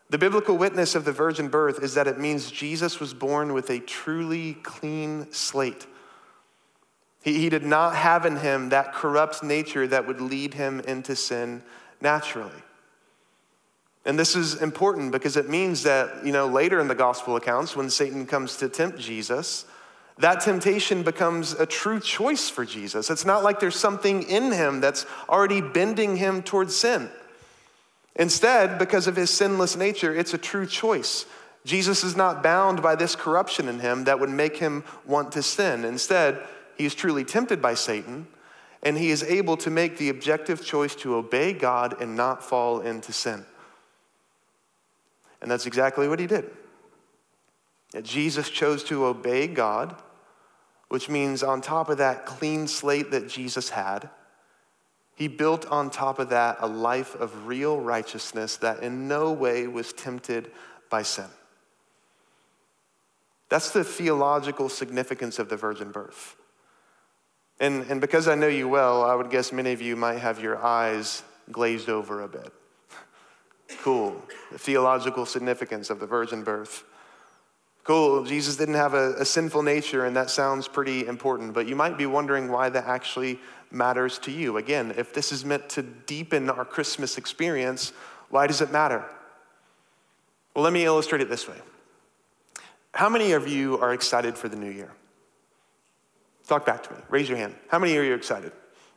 The 0.09 0.17
biblical 0.17 0.57
witness 0.57 0.95
of 0.95 1.03
the 1.03 1.11
virgin 1.11 1.49
birth 1.49 1.83
is 1.83 1.95
that 1.95 2.07
it 2.07 2.19
means 2.19 2.51
Jesus 2.51 2.99
was 2.99 3.13
born 3.13 3.53
with 3.53 3.69
a 3.69 3.79
truly 3.79 4.53
clean 4.53 5.31
slate. 5.31 5.87
He, 7.21 7.39
he 7.39 7.49
did 7.49 7.65
not 7.65 7.95
have 7.95 8.25
in 8.25 8.37
him 8.37 8.69
that 8.69 8.93
corrupt 8.93 9.43
nature 9.43 9.87
that 9.87 10.07
would 10.07 10.21
lead 10.21 10.53
him 10.53 10.79
into 10.81 11.15
sin 11.15 11.63
naturally. 11.99 12.51
And 14.05 14.19
this 14.19 14.35
is 14.35 14.61
important 14.61 15.11
because 15.11 15.35
it 15.35 15.49
means 15.49 15.83
that, 15.83 16.25
you 16.25 16.31
know, 16.31 16.47
later 16.47 16.79
in 16.79 16.87
the 16.87 16.95
gospel 16.95 17.35
accounts, 17.35 17.75
when 17.75 17.89
Satan 17.89 18.27
comes 18.27 18.57
to 18.57 18.69
tempt 18.69 18.99
Jesus, 18.99 19.65
that 20.19 20.41
temptation 20.41 21.03
becomes 21.03 21.53
a 21.53 21.65
true 21.65 21.99
choice 21.99 22.49
for 22.49 22.63
Jesus. 22.65 23.09
It's 23.09 23.25
not 23.25 23.43
like 23.43 23.59
there's 23.59 23.75
something 23.75 24.23
in 24.23 24.51
him 24.51 24.79
that's 24.79 25.05
already 25.27 25.59
bending 25.59 26.17
him 26.17 26.43
towards 26.43 26.75
sin. 26.75 27.09
Instead, 28.15 28.77
because 28.77 29.07
of 29.07 29.15
his 29.15 29.29
sinless 29.29 29.75
nature, 29.75 30.15
it's 30.15 30.33
a 30.33 30.37
true 30.37 30.65
choice. 30.65 31.25
Jesus 31.65 32.03
is 32.03 32.15
not 32.15 32.43
bound 32.43 32.81
by 32.81 32.95
this 32.95 33.15
corruption 33.15 33.67
in 33.67 33.79
him 33.79 34.03
that 34.03 34.19
would 34.19 34.29
make 34.29 34.57
him 34.57 34.83
want 35.05 35.31
to 35.33 35.41
sin. 35.41 35.83
Instead, 35.83 36.39
he 36.77 36.85
is 36.85 36.95
truly 36.95 37.25
tempted 37.25 37.61
by 37.61 37.73
Satan, 37.73 38.27
and 38.83 38.97
he 38.97 39.09
is 39.09 39.23
able 39.23 39.57
to 39.57 39.71
make 39.71 39.97
the 39.97 40.09
objective 40.09 40.63
choice 40.63 40.95
to 40.95 41.15
obey 41.15 41.51
God 41.53 41.99
and 41.99 42.15
not 42.15 42.43
fall 42.43 42.81
into 42.81 43.11
sin. 43.11 43.45
And 45.45 45.51
that's 45.51 45.67
exactly 45.67 46.07
what 46.07 46.19
he 46.19 46.25
did. 46.25 46.49
Jesus 48.01 48.49
chose 48.49 48.83
to 48.85 49.05
obey 49.05 49.45
God, 49.45 49.95
which 50.89 51.07
means 51.07 51.43
on 51.43 51.61
top 51.61 51.87
of 51.87 51.99
that 51.99 52.25
clean 52.25 52.65
slate 52.65 53.11
that 53.11 53.29
Jesus 53.29 53.69
had, 53.69 54.09
he 55.15 55.27
built 55.27 55.67
on 55.67 55.91
top 55.91 56.17
of 56.17 56.29
that 56.29 56.57
a 56.61 56.67
life 56.67 57.13
of 57.13 57.45
real 57.45 57.79
righteousness 57.79 58.57
that 58.57 58.81
in 58.81 59.07
no 59.07 59.31
way 59.31 59.67
was 59.67 59.93
tempted 59.93 60.49
by 60.89 61.03
sin. 61.03 61.29
That's 63.49 63.69
the 63.69 63.83
theological 63.83 64.67
significance 64.67 65.37
of 65.37 65.49
the 65.49 65.57
virgin 65.57 65.91
birth. 65.91 66.37
And, 67.59 67.85
and 67.91 68.01
because 68.01 68.27
I 68.27 68.33
know 68.33 68.47
you 68.47 68.67
well, 68.67 69.03
I 69.03 69.13
would 69.13 69.29
guess 69.29 69.51
many 69.51 69.73
of 69.73 69.81
you 69.83 69.95
might 69.95 70.17
have 70.17 70.41
your 70.41 70.57
eyes 70.57 71.21
glazed 71.51 71.87
over 71.87 72.23
a 72.23 72.27
bit. 72.27 72.51
Cool. 73.81 74.21
The 74.51 74.59
theological 74.59 75.25
significance 75.25 75.89
of 75.89 75.99
the 75.99 76.05
virgin 76.05 76.43
birth. 76.43 76.83
Cool. 77.83 78.23
Jesus 78.23 78.57
didn't 78.57 78.75
have 78.75 78.95
a, 78.95 79.13
a 79.13 79.25
sinful 79.25 79.61
nature, 79.61 80.05
and 80.05 80.15
that 80.15 80.29
sounds 80.29 80.67
pretty 80.67 81.05
important, 81.05 81.53
but 81.53 81.67
you 81.67 81.75
might 81.75 81.97
be 81.97 82.07
wondering 82.07 82.51
why 82.51 82.69
that 82.69 82.85
actually 82.85 83.39
matters 83.71 84.17
to 84.19 84.31
you. 84.31 84.57
Again, 84.57 84.93
if 84.97 85.13
this 85.13 85.31
is 85.31 85.45
meant 85.45 85.69
to 85.69 85.83
deepen 85.83 86.49
our 86.49 86.65
Christmas 86.65 87.17
experience, 87.17 87.93
why 88.29 88.47
does 88.47 88.61
it 88.61 88.71
matter? 88.71 89.05
Well, 90.55 90.63
let 90.63 90.73
me 90.73 90.85
illustrate 90.85 91.21
it 91.21 91.29
this 91.29 91.47
way. 91.47 91.57
How 92.93 93.09
many 93.09 93.33
of 93.33 93.47
you 93.47 93.77
are 93.79 93.93
excited 93.93 94.37
for 94.37 94.47
the 94.47 94.55
new 94.55 94.69
year? 94.69 94.91
Talk 96.47 96.65
back 96.65 96.81
to 96.83 96.93
me. 96.93 96.99
Raise 97.09 97.27
your 97.27 97.37
hand. 97.37 97.55
How 97.69 97.77
many 97.77 97.97
are 97.97 98.03
you 98.03 98.13
excited? 98.13 98.51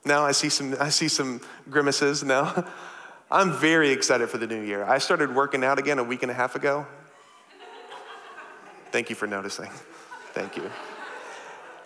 Now 0.04 0.24
I 0.24 0.32
see 0.32 0.48
some 0.48 0.76
I 0.78 0.90
see 0.90 1.08
some 1.08 1.40
grimaces 1.68 2.22
now. 2.22 2.66
I'm 3.30 3.52
very 3.52 3.90
excited 3.90 4.30
for 4.30 4.38
the 4.38 4.46
new 4.46 4.62
year. 4.62 4.84
I 4.84 4.98
started 4.98 5.34
working 5.34 5.62
out 5.62 5.78
again 5.78 5.98
a 5.98 6.04
week 6.04 6.22
and 6.22 6.30
a 6.30 6.34
half 6.34 6.54
ago. 6.54 6.86
Thank 8.90 9.10
you 9.10 9.16
for 9.16 9.26
noticing. 9.26 9.68
Thank 10.32 10.56
you. 10.56 10.70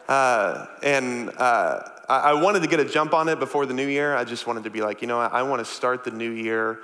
Uh, 0.09 0.66
and 0.85 1.31
uh, 1.31 1.81
I, 2.09 2.18
I, 2.18 2.33
wanted 2.35 2.62
to 2.62 2.68
get 2.68 2.78
a 2.78 2.85
jump 2.85 3.12
on 3.12 3.28
it 3.28 3.40
before 3.40 3.66
the 3.66 3.74
new 3.74 3.87
year. 3.87 4.14
I 4.14 4.24
just 4.24 4.46
wanted 4.46 4.64
to 4.64 4.70
be 4.70 4.83
like, 4.83 5.00
you 5.00 5.09
know, 5.09 5.18
I, 5.18 5.26
I 5.26 5.42
want 5.42 5.61
to 5.61 5.64
start 5.64 6.05
the 6.05 6.11
new 6.11 6.31
year 6.31 6.81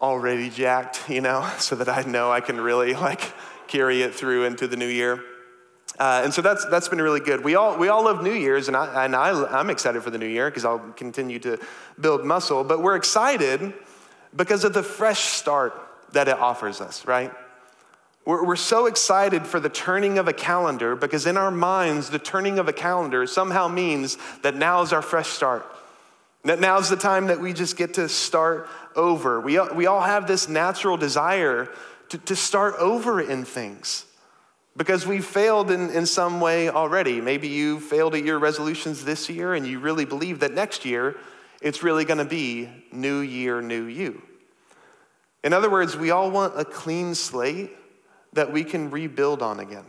already 0.00 0.50
jacked, 0.50 1.08
you 1.08 1.20
know, 1.20 1.48
so 1.58 1.76
that 1.76 1.88
I 1.88 2.02
know 2.02 2.32
I 2.32 2.40
can 2.40 2.60
really 2.60 2.94
like 2.94 3.32
carry 3.68 4.02
it 4.02 4.14
through 4.14 4.44
into 4.44 4.66
the 4.66 4.76
new 4.76 4.86
year. 4.88 5.22
Uh, 5.98 6.22
and 6.24 6.32
so 6.32 6.40
that's, 6.40 6.64
that's 6.66 6.88
been 6.88 7.00
really 7.00 7.20
good. 7.20 7.44
We 7.44 7.54
all, 7.54 7.76
we 7.76 7.88
all 7.88 8.04
love 8.04 8.22
New 8.22 8.32
Year's, 8.32 8.68
and, 8.68 8.76
I, 8.76 9.04
and 9.04 9.14
I, 9.14 9.44
I'm 9.46 9.70
excited 9.70 10.02
for 10.02 10.10
the 10.10 10.18
new 10.18 10.26
year 10.26 10.50
because 10.50 10.64
I'll 10.64 10.78
continue 10.96 11.38
to 11.40 11.58
build 12.00 12.24
muscle. 12.24 12.64
But 12.64 12.82
we're 12.82 12.96
excited 12.96 13.74
because 14.34 14.64
of 14.64 14.72
the 14.72 14.82
fresh 14.82 15.20
start 15.20 15.74
that 16.12 16.28
it 16.28 16.38
offers 16.38 16.80
us, 16.80 17.06
right? 17.06 17.30
We're, 18.24 18.44
we're 18.44 18.56
so 18.56 18.86
excited 18.86 19.46
for 19.46 19.60
the 19.60 19.68
turning 19.68 20.18
of 20.18 20.28
a 20.28 20.32
calendar 20.32 20.96
because 20.96 21.26
in 21.26 21.36
our 21.36 21.50
minds, 21.50 22.08
the 22.08 22.18
turning 22.18 22.58
of 22.58 22.68
a 22.68 22.72
calendar 22.72 23.26
somehow 23.26 23.68
means 23.68 24.16
that 24.42 24.56
now 24.56 24.82
is 24.82 24.92
our 24.92 25.02
fresh 25.02 25.28
start. 25.28 25.66
That 26.44 26.58
now's 26.58 26.88
the 26.88 26.96
time 26.96 27.26
that 27.26 27.40
we 27.40 27.52
just 27.52 27.76
get 27.76 27.94
to 27.94 28.08
start 28.08 28.68
over. 28.96 29.40
We, 29.40 29.60
we 29.60 29.86
all 29.86 30.00
have 30.00 30.26
this 30.26 30.48
natural 30.48 30.96
desire 30.96 31.68
to, 32.08 32.18
to 32.18 32.34
start 32.34 32.74
over 32.78 33.20
in 33.20 33.44
things 33.44 34.06
because 34.76 35.06
we've 35.06 35.24
failed 35.24 35.70
in, 35.70 35.90
in 35.90 36.06
some 36.06 36.40
way 36.40 36.68
already. 36.68 37.20
Maybe 37.20 37.48
you 37.48 37.80
failed 37.80 38.14
at 38.14 38.24
your 38.24 38.38
resolutions 38.38 39.04
this 39.04 39.28
year 39.28 39.54
and 39.54 39.66
you 39.66 39.78
really 39.78 40.04
believe 40.04 40.40
that 40.40 40.52
next 40.52 40.84
year 40.84 41.16
it's 41.60 41.82
really 41.82 42.04
going 42.04 42.18
to 42.18 42.24
be 42.24 42.68
new 42.90 43.20
year, 43.20 43.60
new 43.60 43.84
you. 43.84 44.22
In 45.44 45.52
other 45.52 45.70
words, 45.70 45.96
we 45.96 46.10
all 46.10 46.30
want 46.30 46.58
a 46.58 46.64
clean 46.64 47.14
slate 47.14 47.70
that 48.32 48.52
we 48.52 48.64
can 48.64 48.90
rebuild 48.90 49.42
on 49.42 49.60
again. 49.60 49.84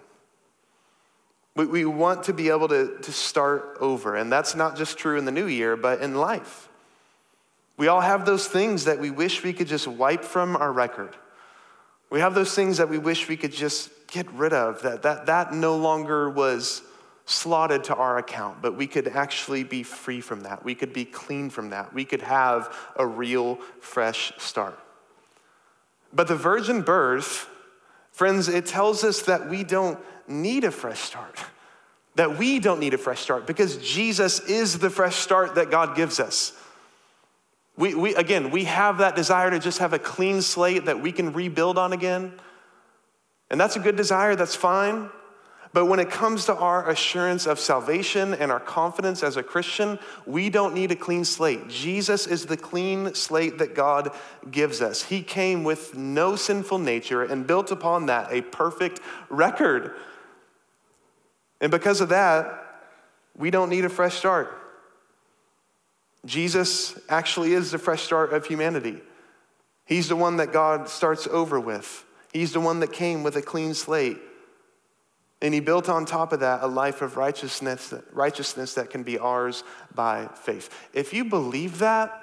We, 1.55 1.65
we 1.65 1.85
want 1.85 2.23
to 2.23 2.33
be 2.33 2.49
able 2.49 2.67
to, 2.69 2.97
to 2.99 3.11
start 3.11 3.77
over, 3.79 4.15
and 4.15 4.31
that's 4.31 4.55
not 4.55 4.75
just 4.75 4.97
true 4.97 5.17
in 5.17 5.25
the 5.25 5.31
new 5.31 5.45
year, 5.45 5.77
but 5.77 6.01
in 6.01 6.15
life. 6.15 6.67
We 7.77 7.87
all 7.87 8.01
have 8.01 8.25
those 8.25 8.47
things 8.47 8.85
that 8.85 8.99
we 8.99 9.11
wish 9.11 9.43
we 9.43 9.53
could 9.53 9.67
just 9.67 9.87
wipe 9.87 10.23
from 10.23 10.55
our 10.55 10.71
record. 10.71 11.15
We 12.09 12.19
have 12.19 12.35
those 12.35 12.53
things 12.53 12.77
that 12.77 12.89
we 12.89 12.97
wish 12.97 13.27
we 13.27 13.37
could 13.37 13.51
just 13.51 13.89
get 14.13 14.31
rid 14.31 14.53
of, 14.53 14.83
that 14.83 15.01
that, 15.01 15.25
that 15.25 15.53
no 15.53 15.75
longer 15.75 16.29
was 16.29 16.83
slotted 17.25 17.85
to 17.85 17.95
our 17.95 18.17
account, 18.17 18.61
but 18.61 18.77
we 18.77 18.85
could 18.85 19.07
actually 19.07 19.63
be 19.63 19.81
free 19.81 20.21
from 20.21 20.41
that. 20.41 20.63
We 20.63 20.75
could 20.75 20.93
be 20.93 21.03
clean 21.03 21.49
from 21.49 21.71
that. 21.71 21.93
We 21.93 22.05
could 22.05 22.21
have 22.21 22.75
a 22.95 23.07
real 23.07 23.55
fresh 23.79 24.33
start. 24.37 24.77
But 26.13 26.27
the 26.27 26.35
virgin 26.35 26.81
birth, 26.81 27.49
friends, 28.11 28.47
it 28.47 28.67
tells 28.67 29.03
us 29.03 29.23
that 29.23 29.49
we 29.49 29.63
don't 29.63 29.97
need 30.27 30.63
a 30.63 30.71
fresh 30.71 30.99
start. 30.99 31.39
That 32.15 32.37
we 32.37 32.59
don't 32.59 32.79
need 32.79 32.93
a 32.93 32.99
fresh 32.99 33.21
start 33.21 33.47
because 33.47 33.77
Jesus 33.77 34.39
is 34.41 34.77
the 34.77 34.91
fresh 34.91 35.15
start 35.15 35.55
that 35.55 35.71
God 35.71 35.95
gives 35.95 36.19
us. 36.19 36.53
We, 37.75 37.95
we, 37.95 38.13
again, 38.13 38.51
we 38.51 38.65
have 38.65 38.99
that 38.99 39.15
desire 39.15 39.49
to 39.49 39.57
just 39.57 39.79
have 39.79 39.93
a 39.93 39.99
clean 39.99 40.43
slate 40.43 40.85
that 40.85 41.01
we 41.01 41.11
can 41.11 41.33
rebuild 41.33 41.79
on 41.79 41.91
again. 41.91 42.33
And 43.53 43.61
that's 43.61 43.75
a 43.75 43.79
good 43.79 43.95
desire, 43.95 44.35
that's 44.35 44.55
fine. 44.55 45.11
But 45.73 45.85
when 45.85 45.99
it 45.99 46.09
comes 46.09 46.45
to 46.45 46.55
our 46.55 46.89
assurance 46.89 47.45
of 47.45 47.59
salvation 47.59 48.33
and 48.33 48.51
our 48.51 48.59
confidence 48.59 49.21
as 49.21 49.37
a 49.37 49.43
Christian, 49.43 49.99
we 50.25 50.49
don't 50.49 50.73
need 50.73 50.89
a 50.89 50.95
clean 50.95 51.23
slate. 51.23 51.67
Jesus 51.67 52.25
is 52.25 52.47
the 52.47 52.57
clean 52.57 53.13
slate 53.13 53.59
that 53.59 53.75
God 53.75 54.09
gives 54.49 54.81
us. 54.81 55.03
He 55.03 55.21
came 55.21 55.63
with 55.63 55.95
no 55.95 56.35
sinful 56.35 56.79
nature 56.79 57.21
and 57.21 57.45
built 57.45 57.69
upon 57.69 58.07
that 58.07 58.33
a 58.33 58.41
perfect 58.41 59.01
record. 59.29 59.93
And 61.61 61.69
because 61.69 62.01
of 62.01 62.09
that, 62.09 62.59
we 63.37 63.51
don't 63.51 63.69
need 63.69 63.85
a 63.85 63.89
fresh 63.89 64.15
start. 64.15 64.51
Jesus 66.25 66.99
actually 67.07 67.53
is 67.53 67.69
the 67.69 67.77
fresh 67.77 68.01
start 68.01 68.33
of 68.33 68.47
humanity. 68.47 68.99
He's 69.85 70.09
the 70.09 70.15
one 70.15 70.37
that 70.37 70.51
God 70.51 70.89
starts 70.89 71.27
over 71.27 71.59
with. 71.59 72.03
He's 72.33 72.51
the 72.51 72.59
one 72.59 72.79
that 72.79 72.91
came 72.91 73.23
with 73.23 73.35
a 73.37 73.41
clean 73.41 73.73
slate. 73.75 74.17
And 75.41 75.53
he 75.53 75.59
built 75.59 75.87
on 75.87 76.05
top 76.05 76.33
of 76.33 76.39
that 76.39 76.63
a 76.63 76.67
life 76.67 77.01
of 77.01 77.15
righteousness, 77.15 77.93
righteousness 78.11 78.73
that 78.73 78.89
can 78.89 79.03
be 79.03 79.19
ours 79.19 79.63
by 79.93 80.29
faith. 80.35 80.69
If 80.93 81.13
you 81.13 81.25
believe 81.25 81.79
that, 81.79 82.21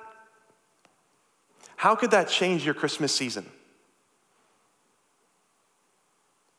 how 1.76 1.94
could 1.94 2.10
that 2.10 2.28
change 2.28 2.64
your 2.64 2.74
Christmas 2.74 3.14
season? 3.14 3.46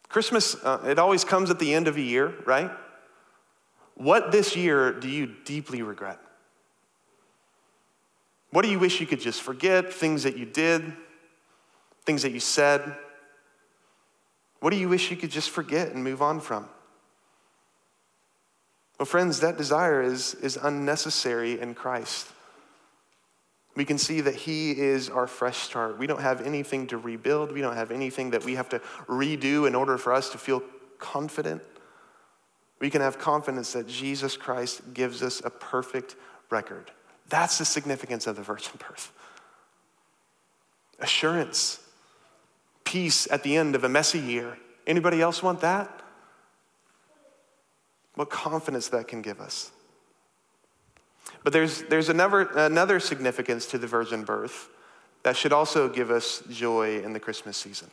Christmas, 0.08 0.56
uh, 0.64 0.84
it 0.88 1.00
always 1.00 1.24
comes 1.24 1.50
at 1.50 1.60
the 1.60 1.74
end 1.74 1.88
of 1.88 1.98
a 1.98 2.02
year, 2.02 2.34
right? 2.46 2.72
What 3.96 4.32
this 4.32 4.56
year 4.56 4.94
do 4.94 5.10
you 5.10 5.32
deeply 5.46 5.82
regret? 5.82 6.20
What 8.52 8.64
do 8.64 8.70
you 8.70 8.80
wish 8.80 9.00
you 9.00 9.08
could 9.08 9.22
just 9.22 9.42
forget? 9.42 9.94
Things 9.94 10.24
that 10.24 10.38
you 10.38 10.46
did, 10.46 10.94
things 12.06 12.22
that 12.24 12.32
you 12.32 12.40
said? 12.40 12.96
What 14.62 14.69
do 14.69 14.78
you 14.78 14.88
wish 14.88 15.12
you 15.12 15.17
could 15.17 15.32
just 15.32 15.50
forget 15.50 15.91
and 15.91 16.04
move 16.04 16.21
on 16.21 16.39
from? 16.39 16.69
Well, 18.97 19.08
friends, 19.08 19.39
that 19.39 19.58
desire 19.58 20.04
is, 20.04 20.36
is 20.36 20.56
unnecessary 20.56 21.60
in 21.60 21.74
Christ. 21.74 22.28
We 23.76 23.86
can 23.86 23.97
see 23.97 24.21
that 24.21 24.36
He 24.36 24.71
is 24.71 25.10
our 25.10 25.26
fresh 25.26 25.58
start. 25.58 25.97
We 25.97 26.06
don't 26.06 26.21
have 26.21 26.41
anything 26.45 26.86
to 26.88 26.97
rebuild, 26.97 27.52
we 27.52 27.62
don't 27.62 27.76
have 27.76 27.89
anything 27.89 28.30
that 28.32 28.45
we 28.45 28.54
have 28.54 28.69
to 28.69 28.80
redo 29.08 29.67
in 29.67 29.74
order 29.74 29.97
for 29.97 30.13
us 30.13 30.30
to 30.30 30.38
feel 30.38 30.62
confident. 31.00 31.63
We 32.80 32.91
can 32.91 33.02
have 33.02 33.17
confidence 33.17 33.74
that 33.74 33.88
Jesus 33.88 34.38
Christ 34.38 34.93
gives 34.93 35.24
us 35.24 35.41
a 35.43 35.50
perfect 35.50 36.15
record. 36.52 36.91
That's 37.30 37.58
the 37.58 37.65
significance 37.65 38.28
of 38.28 38.36
the 38.36 38.43
virgin 38.43 38.74
birth. 38.78 39.12
Assurance 41.00 41.80
peace 42.91 43.25
at 43.32 43.41
the 43.43 43.56
end 43.56 43.73
of 43.73 43.86
a 43.86 43.89
messy 43.89 44.19
year. 44.19 44.58
Anybody 44.86 45.21
else 45.21 45.41
want 45.41 45.62
that? 45.62 46.01
What 48.15 48.30
confidence 48.30 48.89
that 48.89 49.08
can 49.08 49.21
give 49.21 49.39
us. 49.39 49.71
But 51.45 51.54
there's, 51.54 51.84
there's 51.84 52.10
another, 52.10 52.41
another 52.41 52.99
significance 52.99 53.65
to 53.67 53.77
the 53.77 53.88
virgin 53.88 54.25
birth 54.25 54.67
that 55.23 55.38
should 55.38 55.54
also 55.54 55.88
give 55.88 56.12
us 56.12 56.43
joy 56.51 57.01
in 57.01 57.13
the 57.13 57.19
Christmas 57.19 57.56
season. 57.56 57.89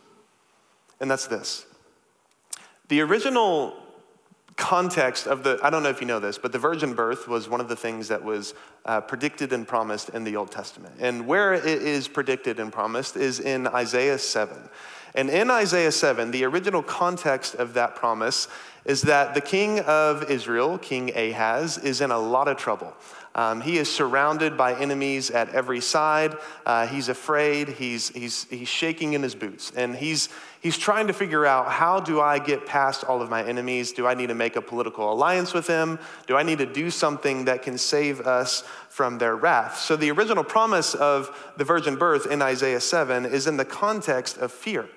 And 0.98 1.08
that's 1.08 1.28
this. 1.28 1.64
The 2.88 3.00
original 3.00 3.76
context 4.59 5.29
of 5.29 5.44
the, 5.44 5.59
I 5.62 5.71
don't 5.71 5.85
know 5.85 5.88
if 5.88 6.01
you 6.01 6.07
know 6.07 6.18
this, 6.18 6.37
but 6.37 6.53
the 6.53 6.59
virgin 6.59 6.92
birth 6.92 7.29
was 7.29 7.49
one 7.49 7.61
of 7.61 7.68
the 7.68 7.77
things 7.77 8.09
that 8.09 8.23
was 8.23 8.55
uh, 8.85 9.01
predicted 9.01 9.53
and 9.53 9.66
promised 9.66 10.11
in 10.11 10.25
the 10.25 10.37
Old 10.37 10.51
Testament. 10.51 10.97
And 10.99 11.27
where 11.27 11.55
it 11.55 11.64
is 11.64 12.09
predicted 12.09 12.59
and 12.59 12.73
promised 12.73 13.16
is 13.16 13.38
in 13.38 13.68
Isaiah 13.68 14.18
7. 14.18 14.68
And 15.14 15.31
in 15.31 15.51
Isaiah 15.51 15.92
7, 15.92 16.33
the 16.33 16.44
original 16.44 16.83
context 16.83 17.55
of 17.55 17.75
that 17.75 17.94
promise 17.94 18.49
is 18.85 19.03
that 19.03 19.35
the 19.35 19.40
king 19.40 19.81
of 19.81 20.29
Israel, 20.29 20.77
King 20.77 21.16
Ahaz, 21.16 21.79
is 21.79 22.01
in 22.01 22.11
a 22.11 22.18
lot 22.18 22.49
of 22.49 22.57
trouble. 22.57 22.94
Um, 23.38 23.61
he 23.61 23.79
is 23.79 23.88
surrounded 23.88 24.57
by 24.57 24.74
enemies 24.74 25.31
at 25.31 25.51
every 25.51 25.81
side. 25.81 26.35
Uh, 26.66 26.88
he's 26.88 27.09
afraid. 27.09 27.68
He's, 27.68 28.09
he's, 28.09 28.46
he's 28.51 28.66
shaking 28.66 29.12
in 29.12 29.22
his 29.22 29.37
boots. 29.37 29.70
And 29.77 29.94
he's, 29.94 30.29
he's 30.61 30.77
trying 30.77 31.07
to 31.07 31.12
figure 31.12 31.46
out 31.46 31.68
how 31.68 32.01
do 32.01 32.20
I 32.20 32.40
get 32.40 32.66
past 32.66 33.05
all 33.05 33.22
of 33.22 33.31
my 33.31 33.44
enemies? 33.44 33.92
Do 33.92 34.09
I 34.09 34.14
need 34.14 34.27
to 34.27 34.35
make 34.35 34.57
a 34.57 34.61
political 34.61 35.12
alliance 35.12 35.55
with 35.55 35.68
them? 35.68 36.01
Do 36.27 36.37
I 36.37 36.42
need 36.42 36.59
to 36.59 36.66
do 36.66 36.90
something 36.90 37.44
that 37.44 37.62
can 37.62 37.79
save 37.79 38.22
us 38.22 38.62
from 38.88 39.18
their 39.18 39.37
wrath? 39.37 39.79
So, 39.79 39.94
the 39.94 40.11
original 40.11 40.42
promise 40.42 40.96
of 40.96 41.53
the 41.57 41.64
virgin 41.64 41.94
birth 41.94 42.27
in 42.27 42.42
Isaiah 42.42 42.81
7 42.81 43.24
is 43.24 43.46
in 43.46 43.57
the 43.57 43.64
context 43.64 44.37
of 44.38 44.51
fear. 44.51 44.88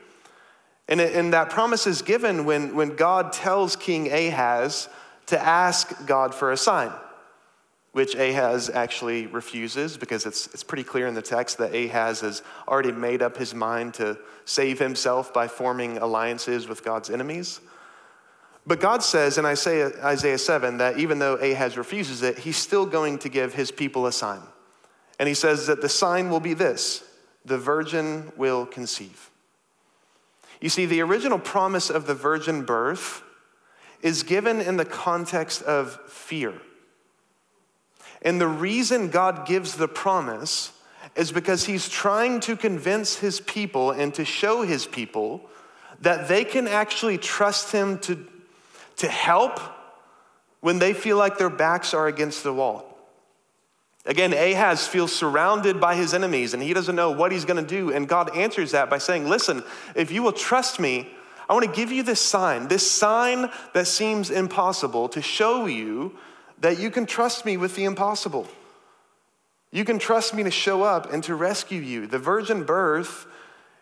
And, 0.88 0.99
and 0.99 1.32
that 1.34 1.51
promise 1.51 1.86
is 1.86 2.01
given 2.01 2.45
when, 2.45 2.73
when 2.73 2.95
God 2.95 3.34
tells 3.34 3.75
King 3.75 4.12
Ahaz 4.12 4.89
to 5.27 5.39
ask 5.39 6.08
God 6.08 6.34
for 6.34 6.51
a 6.51 6.58
sign 6.58 6.91
which 7.91 8.15
Ahaz 8.15 8.69
actually 8.69 9.27
refuses 9.27 9.97
because 9.97 10.25
it's, 10.25 10.47
it's 10.47 10.63
pretty 10.63 10.84
clear 10.84 11.08
in 11.08 11.13
the 11.13 11.21
text 11.21 11.58
that 11.58 11.75
Ahaz 11.75 12.21
has 12.21 12.41
already 12.67 12.91
made 12.91 13.21
up 13.21 13.36
his 13.36 13.54
mind 13.54 13.95
to 13.95 14.17
save 14.45 14.80
himself 14.80 15.34
by 15.34 15.47
forming 15.47 15.97
alliances 15.97 16.67
with 16.67 16.86
God's 16.86 17.10
enemies. 17.10 17.60
But 18.65 18.80
God 18.80 19.04
says 19.04 19.38
in 19.38 19.45
Isaiah, 19.45 19.91
Isaiah 20.04 20.38
7 20.38 20.77
that 20.77 20.99
even 20.99 21.19
though 21.19 21.36
Ahaz 21.36 21.77
refuses 21.77 22.21
it, 22.21 22.39
he's 22.39 22.58
still 22.58 22.86
going 22.86 23.17
to 23.19 23.30
give 23.30 23.54
his 23.54 23.71
people 23.71 24.06
a 24.06 24.12
sign. 24.12 24.41
And 25.19 25.27
he 25.27 25.34
says 25.36 25.67
that 25.67 25.82
the 25.82 25.89
sign 25.89 26.30
will 26.30 26.39
be 26.39 26.54
this 26.54 27.04
the 27.43 27.58
virgin 27.58 28.32
will 28.38 28.67
conceive. 28.67 29.32
You 30.62 30.69
see, 30.69 30.86
the 30.86 31.01
original 31.01 31.39
promise 31.39 31.89
of 31.89 32.06
the 32.06 32.13
virgin 32.13 32.63
birth 32.63 33.23
is 34.04 34.21
given 34.21 34.62
in 34.62 34.77
the 34.77 34.86
context 34.86 35.63
of 35.63 35.99
fear. 36.08 36.54
And 38.21 38.39
the 38.39 38.47
reason 38.47 39.10
God 39.10 39.47
gives 39.47 39.75
the 39.75 39.88
promise 39.88 40.73
is 41.15 41.31
because 41.31 41.65
he's 41.65 41.89
trying 41.89 42.39
to 42.41 42.55
convince 42.55 43.17
his 43.17 43.41
people 43.41 43.91
and 43.91 44.13
to 44.13 44.23
show 44.23 44.62
his 44.62 44.86
people 44.86 45.49
that 46.01 46.27
they 46.27 46.43
can 46.43 46.67
actually 46.67 47.17
trust 47.17 47.71
him 47.71 47.97
to, 47.99 48.25
to 48.97 49.07
help 49.07 49.60
when 50.62 50.79
they 50.79 50.93
feel 50.93 51.17
like 51.17 51.38
their 51.38 51.49
backs 51.49 51.93
are 51.93 52.07
against 52.07 52.43
the 52.43 52.53
wall. 52.53 52.88
Again, 54.05 54.34
Ahaz 54.34 54.88
feels 54.88 55.13
surrounded 55.13 55.79
by 55.79 55.95
his 55.95 56.13
enemies 56.13 56.53
and 56.53 56.63
he 56.63 56.73
doesn't 56.73 56.95
know 56.95 57.12
what 57.12 57.31
he's 57.31 57.45
going 57.45 57.63
to 57.63 57.67
do. 57.67 57.91
And 57.91 58.07
God 58.07 58.36
answers 58.36 58.71
that 58.71 58.89
by 58.89 58.97
saying, 58.97 59.29
Listen, 59.29 59.63
if 59.95 60.12
you 60.12 60.23
will 60.23 60.31
trust 60.31 60.79
me, 60.79 61.07
I 61.47 61.53
want 61.53 61.65
to 61.65 61.71
give 61.71 61.91
you 61.91 62.01
this 62.01 62.21
sign, 62.21 62.67
this 62.67 62.89
sign 62.89 63.51
that 63.73 63.86
seems 63.86 64.31
impossible 64.31 65.10
to 65.10 65.21
show 65.21 65.65
you 65.65 66.17
that 66.62 66.80
you 66.80 66.89
can 66.89 67.06
trust 67.06 67.45
me 67.45 67.58
with 67.58 67.76
the 67.76 67.84
impossible. 67.84 68.47
You 69.71 69.84
can 69.84 70.00
trust 70.00 70.34
me 70.34 70.43
to 70.43 70.52
show 70.52 70.84
up 70.84 71.12
and 71.12 71.24
to 71.24 71.36
rescue 71.36 71.82
you. 71.82 72.08
The 72.08 72.19
virgin 72.19 72.63
birth 72.63 73.26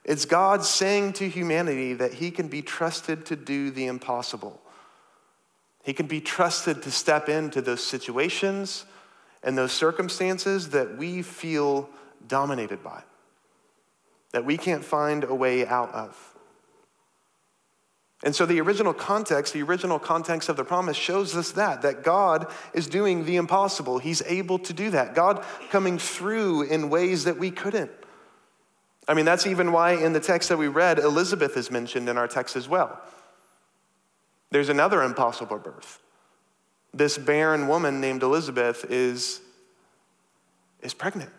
is 0.05 0.25
God 0.25 0.63
saying 0.63 1.13
to 1.13 1.29
humanity 1.29 1.93
that 1.93 2.15
he 2.15 2.31
can 2.31 2.47
be 2.47 2.61
trusted 2.61 3.25
to 3.27 3.35
do 3.35 3.69
the 3.69 3.85
impossible. 3.85 4.59
He 5.83 5.93
can 5.93 6.07
be 6.07 6.21
trusted 6.21 6.81
to 6.83 6.91
step 6.91 7.29
into 7.29 7.61
those 7.61 7.83
situations 7.83 8.85
and 9.43 9.57
those 9.57 9.71
circumstances 9.71 10.69
that 10.69 10.97
we 10.97 11.21
feel 11.21 11.89
dominated 12.27 12.83
by, 12.83 13.01
that 14.31 14.45
we 14.45 14.57
can't 14.57 14.85
find 14.85 15.23
a 15.23 15.33
way 15.33 15.65
out 15.65 15.91
of. 15.93 16.28
And 18.21 18.35
so 18.35 18.45
the 18.45 18.59
original 18.59 18.93
context, 18.93 19.53
the 19.53 19.63
original 19.63 19.97
context 19.97 20.49
of 20.49 20.57
the 20.57 20.65
promise 20.65 20.97
shows 20.97 21.35
us 21.37 21.51
that, 21.51 21.83
that 21.83 22.03
God 22.03 22.51
is 22.73 22.87
doing 22.87 23.25
the 23.25 23.37
impossible. 23.37 23.97
He's 23.97 24.21
able 24.23 24.59
to 24.59 24.73
do 24.73 24.89
that. 24.91 25.15
God 25.15 25.45
coming 25.69 25.97
through 25.97 26.63
in 26.63 26.89
ways 26.89 27.23
that 27.23 27.37
we 27.37 27.49
couldn't. 27.49 27.91
I 29.07 29.13
mean, 29.13 29.25
that's 29.25 29.47
even 29.47 29.71
why 29.71 29.93
in 29.93 30.13
the 30.13 30.19
text 30.19 30.49
that 30.49 30.57
we 30.57 30.67
read, 30.67 30.99
Elizabeth 30.99 31.55
is 31.55 31.71
mentioned 31.71 32.09
in 32.09 32.17
our 32.17 32.27
text 32.27 32.55
as 32.55 32.67
well. 32.67 33.01
There's 34.51 34.69
another 34.69 35.01
impossible 35.01 35.57
birth. 35.57 35.99
This 36.93 37.17
barren 37.17 37.67
woman 37.67 38.01
named 38.01 38.21
Elizabeth 38.21 38.85
is, 38.89 39.39
is 40.81 40.93
pregnant. 40.93 41.31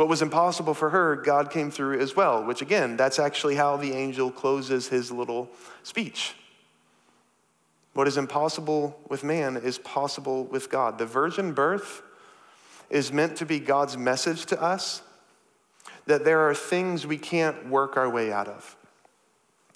What 0.00 0.08
was 0.08 0.22
impossible 0.22 0.72
for 0.72 0.88
her, 0.88 1.14
God 1.14 1.50
came 1.50 1.70
through 1.70 2.00
as 2.00 2.16
well, 2.16 2.42
which 2.42 2.62
again, 2.62 2.96
that's 2.96 3.18
actually 3.18 3.56
how 3.56 3.76
the 3.76 3.92
angel 3.92 4.30
closes 4.30 4.88
his 4.88 5.12
little 5.12 5.50
speech. 5.82 6.34
What 7.92 8.08
is 8.08 8.16
impossible 8.16 8.98
with 9.10 9.22
man 9.22 9.58
is 9.58 9.76
possible 9.76 10.44
with 10.44 10.70
God. 10.70 10.96
The 10.96 11.04
virgin 11.04 11.52
birth 11.52 12.00
is 12.88 13.12
meant 13.12 13.36
to 13.36 13.44
be 13.44 13.60
God's 13.60 13.98
message 13.98 14.46
to 14.46 14.62
us 14.62 15.02
that 16.06 16.24
there 16.24 16.48
are 16.48 16.54
things 16.54 17.06
we 17.06 17.18
can't 17.18 17.68
work 17.68 17.98
our 17.98 18.08
way 18.08 18.32
out 18.32 18.48
of. 18.48 18.78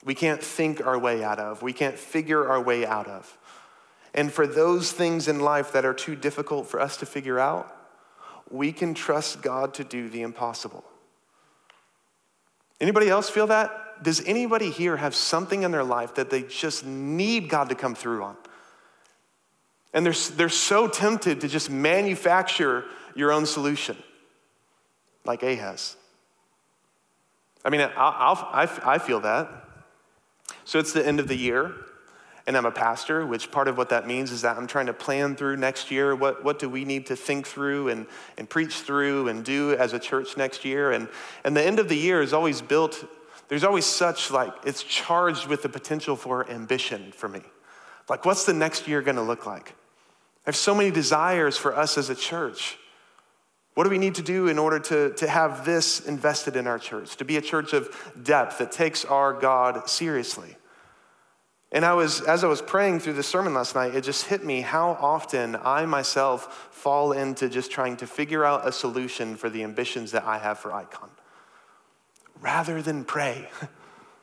We 0.07 0.15
can't 0.15 0.43
think 0.43 0.81
our 0.87 0.99
way 0.99 1.23
out 1.23 1.39
of. 1.39 1.61
We 1.61 1.75
can't 1.75 1.99
figure 1.99 2.49
our 2.49 2.63
way 2.63 2.87
out 2.87 3.09
of. 3.09 3.37
And 4.15 4.33
for 4.33 4.47
those 4.47 4.91
things 4.91 5.29
in 5.29 5.41
life 5.41 5.73
that 5.73 5.85
are 5.85 5.93
too 5.93 6.17
difficult 6.17 6.67
for 6.67 6.81
us 6.81 6.97
to 6.97 7.05
figure 7.05 7.39
out, 7.39 7.84
we 8.55 8.73
can 8.73 8.95
trust 8.95 9.43
God 9.43 9.75
to 9.75 9.85
do 9.85 10.09
the 10.09 10.23
impossible. 10.23 10.85
Anybody 12.81 13.09
else 13.09 13.29
feel 13.29 13.47
that? 13.49 13.85
does 14.03 14.23
anybody 14.27 14.71
here 14.71 14.97
have 14.97 15.15
something 15.15 15.63
in 15.63 15.71
their 15.71 15.85
life 15.85 16.15
that 16.17 16.31
they 16.31 16.43
just 16.43 16.85
need 16.85 17.49
God 17.49 17.69
to 17.69 17.75
come 17.75 17.95
through 17.95 18.23
on? 18.23 18.37
And 19.93 20.05
they're, 20.05 20.37
they're 20.37 20.49
so 20.49 20.89
tempted 20.89 21.41
to 21.43 21.49
just 21.49 21.71
manufacture 21.71 22.85
your 23.15 23.31
own 23.31 23.47
solution, 23.47 23.97
like 25.25 25.43
Ahaz. 25.43 25.97
I 27.65 27.71
mean, 27.71 27.81
I'll, 27.97 28.37
i 28.53 28.69
I 28.85 28.99
feel 28.99 29.21
that. 29.21 29.49
So 30.65 30.79
it's 30.79 30.93
the 30.93 31.07
end 31.07 31.21
of 31.21 31.29
the 31.29 31.37
year, 31.37 31.75
and 32.47 32.57
I'm 32.57 32.67
a 32.67 32.71
pastor, 32.71 33.25
which 33.25 33.51
part 33.51 33.69
of 33.69 33.79
what 33.79 33.89
that 33.89 34.07
means 34.07 34.31
is 34.31 34.43
that 34.43 34.59
I'm 34.59 34.67
trying 34.67 34.87
to 34.87 34.93
plan 34.93 35.35
through 35.35 35.57
next 35.57 35.91
year. 35.91 36.15
What, 36.15 36.45
what 36.45 36.59
do 36.59 36.69
we 36.69 36.85
need 36.85 37.07
to 37.07 37.17
think 37.17 37.47
through 37.47 37.89
and, 37.89 38.07
and 38.37 38.49
preach 38.49 38.75
through 38.81 39.29
and 39.29 39.43
do 39.45 39.73
as 39.75 39.95
a 39.95 39.99
church 39.99 40.37
next 40.37 40.65
year? 40.65 40.93
And, 40.93 41.09
and 41.43 41.57
the 41.57 41.65
end 41.65 41.79
of 41.79 41.89
the 41.89 41.97
year 41.97 42.21
is 42.21 42.35
always 42.35 42.61
built, 42.61 43.03
there's 43.49 43.65
always 43.65 43.87
such 43.87 44.31
like, 44.31 44.53
it's 44.67 44.83
charged 44.83 45.47
with 45.47 45.63
the 45.63 45.71
potential 45.71 46.17
for 46.17 46.49
ambition 46.51 47.13
for 47.13 47.29
me. 47.29 47.41
Like, 48.11 48.27
what's 48.27 48.45
the 48.45 48.53
next 48.53 48.87
year 48.87 49.01
gonna 49.01 49.23
look 49.23 49.47
like? 49.47 49.71
I 49.71 50.49
have 50.51 50.57
so 50.57 50.75
many 50.75 50.91
desires 50.91 51.57
for 51.57 51.75
us 51.75 51.97
as 51.97 52.11
a 52.11 52.15
church. 52.15 52.77
What 53.73 53.85
do 53.85 53.91
we 53.91 53.99
need 53.99 54.17
to 54.17 54.23
do 54.23 54.49
in 54.49 54.59
order 54.59 54.79
to, 54.79 55.15
to 55.15 55.27
have 55.27 55.65
this 55.65 56.01
invested 56.01 56.57
in 56.57 56.67
our 56.67 56.79
church, 56.79 57.17
to 57.17 57.25
be 57.25 57.39
a 57.39 57.41
church 57.41 57.73
of 57.73 57.89
depth 58.23 58.59
that 58.59 58.71
takes 58.71 59.07
our 59.07 59.33
God 59.33 59.89
seriously? 59.89 60.57
And 61.75 61.85
I 61.85 61.93
was, 61.95 62.21
as 62.21 62.45
I 62.45 62.47
was 62.47 62.63
praying 62.63 63.01
through 63.01 63.15
the 63.15 63.25
sermon 63.25 63.53
last 63.53 63.75
night, 63.75 63.97
it 63.97 64.03
just 64.03 64.27
hit 64.27 64.45
me 64.45 64.61
how 64.61 64.91
often 65.01 65.57
I 65.57 65.85
myself 65.87 66.69
fall 66.71 67.11
into 67.11 67.49
just 67.49 67.73
trying 67.73 67.97
to 67.97 68.07
figure 68.07 68.45
out 68.45 68.67
a 68.67 68.71
solution 68.71 69.35
for 69.35 69.51
the 69.51 69.65
ambitions 69.65 70.13
that 70.13 70.23
I 70.23 70.39
have 70.39 70.61
for 70.61 70.73
Icon. 70.73 71.11
Rather 72.41 72.81
than 72.81 73.05
pray, 73.05 73.49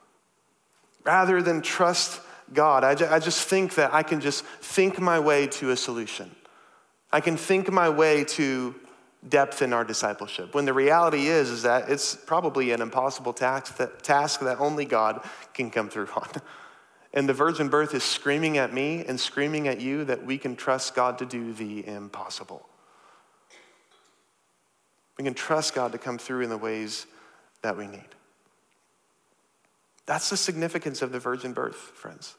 rather 1.03 1.41
than 1.41 1.61
trust 1.61 2.21
God, 2.53 2.85
I, 2.85 3.15
I 3.15 3.19
just 3.19 3.45
think 3.45 3.75
that 3.75 3.93
I 3.93 4.01
can 4.01 4.21
just 4.21 4.45
think 4.45 5.01
my 5.01 5.19
way 5.19 5.45
to 5.47 5.71
a 5.71 5.77
solution. 5.77 6.33
I 7.11 7.19
can 7.19 7.35
think 7.35 7.69
my 7.69 7.89
way 7.89 8.23
to 8.23 8.75
depth 9.27 9.61
in 9.61 9.73
our 9.73 9.83
discipleship. 9.83 10.55
When 10.55 10.63
the 10.63 10.73
reality 10.73 11.27
is, 11.27 11.49
is 11.49 11.63
that 11.63 11.89
it's 11.89 12.15
probably 12.15 12.71
an 12.71 12.81
impossible 12.81 13.33
task 13.33 13.75
that, 13.75 14.03
task 14.03 14.39
that 14.39 14.59
only 14.59 14.85
God 14.85 15.27
can 15.53 15.69
come 15.69 15.89
through 15.89 16.07
on. 16.15 16.29
And 17.13 17.27
the 17.27 17.33
virgin 17.33 17.67
birth 17.67 17.93
is 17.93 18.03
screaming 18.03 18.57
at 18.57 18.73
me 18.73 19.03
and 19.05 19.19
screaming 19.19 19.67
at 19.67 19.81
you 19.81 20.05
that 20.05 20.25
we 20.25 20.37
can 20.37 20.55
trust 20.55 20.95
God 20.95 21.17
to 21.17 21.25
do 21.25 21.51
the 21.53 21.85
impossible. 21.85 22.65
We 25.17 25.25
can 25.25 25.33
trust 25.33 25.75
God 25.75 25.91
to 25.91 25.97
come 25.97 26.17
through 26.17 26.41
in 26.41 26.49
the 26.49 26.57
ways 26.57 27.05
that 27.61 27.77
we 27.77 27.85
need. 27.85 28.07
That's 30.05 30.29
the 30.29 30.37
significance 30.37 31.01
of 31.01 31.11
the 31.11 31.19
virgin 31.19 31.53
birth, 31.53 31.75
friends. 31.75 32.35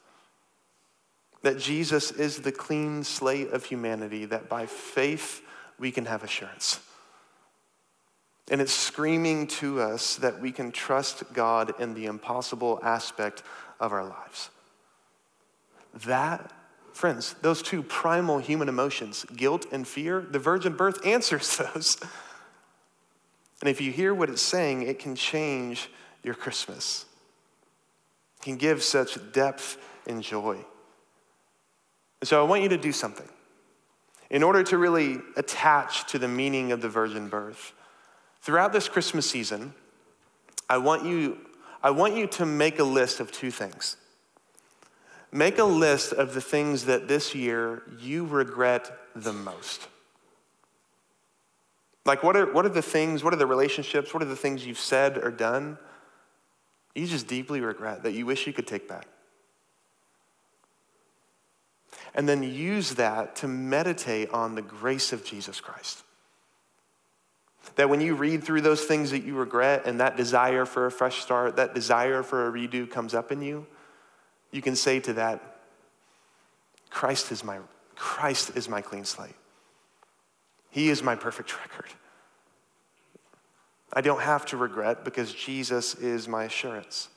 That 1.42 1.58
Jesus 1.58 2.10
is 2.10 2.38
the 2.38 2.52
clean 2.52 3.04
slate 3.04 3.50
of 3.50 3.64
humanity, 3.64 4.24
that 4.26 4.48
by 4.48 4.66
faith 4.66 5.42
we 5.78 5.90
can 5.90 6.06
have 6.06 6.24
assurance. 6.24 6.80
And 8.50 8.60
it's 8.60 8.72
screaming 8.72 9.46
to 9.48 9.80
us 9.80 10.16
that 10.16 10.40
we 10.40 10.50
can 10.50 10.72
trust 10.72 11.22
God 11.32 11.74
in 11.80 11.94
the 11.94 12.06
impossible 12.06 12.80
aspect 12.82 13.42
of 13.78 13.92
our 13.92 14.04
lives. 14.04 14.50
That, 16.04 16.52
friends, 16.92 17.34
those 17.42 17.62
two 17.62 17.82
primal 17.82 18.38
human 18.38 18.68
emotions, 18.68 19.24
guilt 19.36 19.66
and 19.72 19.86
fear, 19.86 20.20
the 20.20 20.38
virgin 20.38 20.74
birth 20.74 21.04
answers 21.06 21.56
those. 21.56 21.98
And 23.60 23.68
if 23.68 23.80
you 23.80 23.92
hear 23.92 24.12
what 24.12 24.28
it's 24.28 24.42
saying, 24.42 24.82
it 24.82 24.98
can 24.98 25.14
change 25.14 25.88
your 26.22 26.34
Christmas. 26.34 27.06
It 28.40 28.44
can 28.44 28.56
give 28.56 28.82
such 28.82 29.18
depth 29.32 29.78
and 30.06 30.22
joy. 30.22 30.58
And 32.20 32.28
so 32.28 32.44
I 32.44 32.48
want 32.48 32.62
you 32.62 32.68
to 32.70 32.78
do 32.78 32.92
something. 32.92 33.28
In 34.30 34.42
order 34.42 34.62
to 34.64 34.78
really 34.78 35.18
attach 35.36 36.10
to 36.10 36.18
the 36.18 36.28
meaning 36.28 36.72
of 36.72 36.80
the 36.80 36.88
virgin 36.88 37.28
birth, 37.28 37.72
throughout 38.40 38.72
this 38.72 38.88
Christmas 38.88 39.28
season, 39.28 39.74
I 40.68 40.78
want 40.78 41.04
you, 41.04 41.38
I 41.82 41.90
want 41.90 42.16
you 42.16 42.26
to 42.28 42.46
make 42.46 42.78
a 42.78 42.84
list 42.84 43.20
of 43.20 43.30
two 43.30 43.50
things. 43.50 43.96
Make 45.32 45.56
a 45.58 45.64
list 45.64 46.12
of 46.12 46.34
the 46.34 46.42
things 46.42 46.84
that 46.84 47.08
this 47.08 47.34
year 47.34 47.82
you 47.98 48.26
regret 48.26 48.90
the 49.16 49.32
most. 49.32 49.88
Like, 52.04 52.22
what 52.22 52.36
are, 52.36 52.52
what 52.52 52.66
are 52.66 52.70
the 52.70 52.82
things, 52.82 53.24
what 53.24 53.32
are 53.32 53.38
the 53.38 53.46
relationships, 53.46 54.12
what 54.12 54.22
are 54.22 54.26
the 54.26 54.36
things 54.36 54.66
you've 54.66 54.78
said 54.78 55.16
or 55.18 55.30
done 55.30 55.78
you 56.94 57.06
just 57.06 57.26
deeply 57.26 57.62
regret 57.62 58.02
that 58.02 58.12
you 58.12 58.26
wish 58.26 58.46
you 58.46 58.52
could 58.52 58.66
take 58.66 58.86
back? 58.86 59.06
And 62.14 62.28
then 62.28 62.42
use 62.42 62.96
that 62.96 63.36
to 63.36 63.48
meditate 63.48 64.30
on 64.30 64.54
the 64.54 64.60
grace 64.60 65.14
of 65.14 65.24
Jesus 65.24 65.60
Christ. 65.60 66.02
That 67.76 67.88
when 67.88 68.02
you 68.02 68.14
read 68.14 68.44
through 68.44 68.60
those 68.60 68.82
things 68.82 69.12
that 69.12 69.24
you 69.24 69.34
regret 69.34 69.86
and 69.86 70.00
that 70.00 70.18
desire 70.18 70.66
for 70.66 70.84
a 70.84 70.90
fresh 70.90 71.22
start, 71.22 71.56
that 71.56 71.74
desire 71.74 72.22
for 72.22 72.46
a 72.46 72.52
redo 72.52 72.90
comes 72.90 73.14
up 73.14 73.32
in 73.32 73.40
you, 73.40 73.66
you 74.52 74.62
can 74.62 74.76
say 74.76 75.00
to 75.00 75.14
that, 75.14 75.40
Christ 76.90 77.32
is 77.32 77.42
my, 77.42 77.58
Christ 77.96 78.52
is 78.54 78.68
my 78.68 78.82
clean 78.82 79.04
slate. 79.04 79.34
He 80.70 80.90
is 80.90 81.02
my 81.02 81.16
perfect 81.16 81.58
record. 81.58 81.90
I 83.92 84.00
don't 84.00 84.20
have 84.20 84.46
to 84.46 84.56
regret 84.56 85.04
because 85.04 85.32
Jesus 85.32 85.94
is 85.94 86.28
my 86.28 86.44
assurance. 86.44 87.08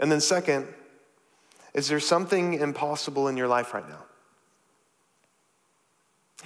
And 0.00 0.10
then, 0.10 0.20
second, 0.20 0.66
is 1.72 1.88
there 1.88 2.00
something 2.00 2.54
impossible 2.54 3.28
in 3.28 3.36
your 3.36 3.48
life 3.48 3.74
right 3.74 3.88
now? 3.88 4.04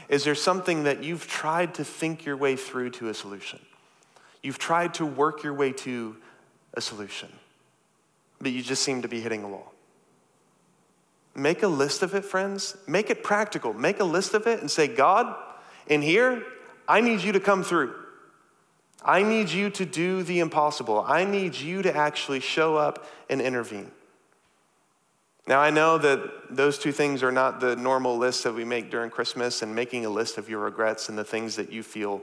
Is 0.09 0.24
there 0.24 0.35
something 0.35 0.85
that 0.85 1.02
you've 1.02 1.26
tried 1.26 1.74
to 1.74 1.85
think 1.85 2.24
your 2.24 2.37
way 2.37 2.57
through 2.57 2.90
to 2.90 3.09
a 3.09 3.14
solution? 3.14 3.61
You've 4.42 4.59
tried 4.59 4.94
to 4.94 5.07
work 5.07 5.42
your 5.42 5.54
way 5.54 5.72
to 5.72 6.16
a 6.74 6.81
solution 6.81 7.28
but 8.40 8.53
you 8.53 8.62
just 8.62 8.83
seem 8.83 9.03
to 9.03 9.09
be 9.09 9.20
hitting 9.20 9.44
a 9.44 9.48
wall. 9.48 9.72
Make 11.35 11.62
a 11.62 11.68
list 11.68 12.03
of 12.03 12.14
it, 12.14 12.24
friends. 12.24 12.77
Make 12.87 13.11
it 13.11 13.22
practical. 13.22 13.72
Make 13.72 14.01
a 14.01 14.05
list 14.05 14.35
of 14.35 14.46
it 14.46 14.61
and 14.61 14.70
say, 14.70 14.88
God, 14.88 15.35
in 15.87 16.03
here, 16.03 16.42
I 16.87 17.01
need 17.01 17.20
you 17.20 17.33
to 17.33 17.40
come 17.40 17.62
through. 17.62 17.94
I 19.05 19.22
need 19.22 19.51
you 19.51 19.70
to 19.70 19.87
do 19.87 20.22
the 20.22 20.40
impossible. 20.40 21.05
I 21.07 21.24
need 21.24 21.55
you 21.55 21.83
to 21.83 21.96
actually 21.96 22.40
show 22.40 22.77
up 22.77 23.07
and 23.31 23.40
intervene. 23.40 23.92
Now, 25.46 25.61
I 25.61 25.70
know 25.70 25.96
that 25.96 26.55
those 26.55 26.79
two 26.79 26.92
things 26.92 27.22
are 27.22 27.33
not 27.33 27.61
the 27.61 27.74
normal 27.77 28.18
lists 28.18 28.42
that 28.42 28.55
we 28.55 28.64
make 28.64 28.90
during 28.90 29.09
Christmas, 29.09 29.62
and 29.62 29.74
making 29.74 30.05
a 30.05 30.11
list 30.11 30.37
of 30.37 30.51
your 30.51 30.61
regrets 30.61 31.09
and 31.09 31.16
the 31.16 31.24
things 31.24 31.57
that 31.57 31.72
you 31.72 31.83
feel 31.83 32.20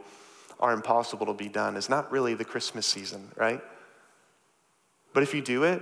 are 0.59 0.73
impossible 0.73 1.25
to 1.25 1.33
be 1.33 1.49
done 1.49 1.75
is 1.75 1.89
not 1.89 2.11
really 2.11 2.35
the 2.35 2.45
Christmas 2.45 2.85
season, 2.85 3.29
right? 3.35 3.63
But 5.13 5.23
if 5.23 5.33
you 5.33 5.41
do 5.41 5.63
it, 5.63 5.81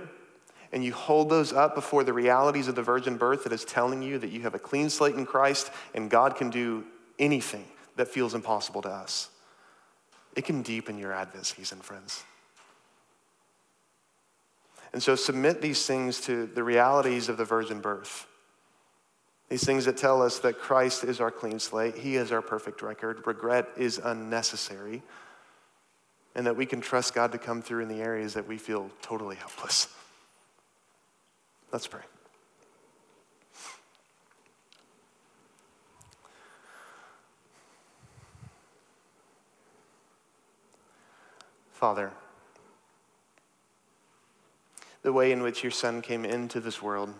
and 0.74 0.84
you 0.84 0.92
hold 0.92 1.30
those 1.30 1.52
up 1.52 1.76
before 1.76 2.02
the 2.02 2.12
realities 2.12 2.66
of 2.66 2.74
the 2.74 2.82
virgin 2.82 3.16
birth 3.16 3.44
that 3.44 3.52
is 3.52 3.64
telling 3.64 4.02
you 4.02 4.18
that 4.18 4.30
you 4.30 4.40
have 4.40 4.56
a 4.56 4.58
clean 4.58 4.90
slate 4.90 5.14
in 5.14 5.24
Christ 5.24 5.70
and 5.94 6.10
God 6.10 6.34
can 6.34 6.50
do 6.50 6.84
anything 7.16 7.64
that 7.94 8.08
feels 8.08 8.34
impossible 8.34 8.82
to 8.82 8.88
us, 8.88 9.30
it 10.34 10.44
can 10.44 10.62
deepen 10.62 10.98
your 10.98 11.12
Advent 11.12 11.46
season, 11.46 11.78
friends. 11.78 12.24
And 14.92 15.00
so 15.00 15.14
submit 15.14 15.62
these 15.62 15.86
things 15.86 16.20
to 16.22 16.46
the 16.46 16.64
realities 16.64 17.28
of 17.28 17.36
the 17.36 17.44
virgin 17.44 17.80
birth. 17.80 18.26
These 19.48 19.64
things 19.64 19.84
that 19.84 19.96
tell 19.96 20.22
us 20.22 20.40
that 20.40 20.58
Christ 20.58 21.04
is 21.04 21.20
our 21.20 21.30
clean 21.30 21.60
slate, 21.60 21.96
He 21.96 22.16
is 22.16 22.32
our 22.32 22.42
perfect 22.42 22.82
record, 22.82 23.24
regret 23.28 23.68
is 23.76 24.00
unnecessary, 24.02 25.02
and 26.34 26.44
that 26.46 26.56
we 26.56 26.66
can 26.66 26.80
trust 26.80 27.14
God 27.14 27.30
to 27.30 27.38
come 27.38 27.62
through 27.62 27.82
in 27.82 27.88
the 27.88 28.02
areas 28.02 28.34
that 28.34 28.48
we 28.48 28.58
feel 28.58 28.90
totally 29.02 29.36
helpless. 29.36 29.86
Let's 31.74 31.88
pray. 31.88 32.02
Father, 41.72 42.12
the 45.02 45.12
way 45.12 45.32
in 45.32 45.42
which 45.42 45.64
your 45.64 45.72
Son 45.72 46.00
came 46.00 46.24
into 46.24 46.60
this 46.60 46.80
world, 46.80 47.12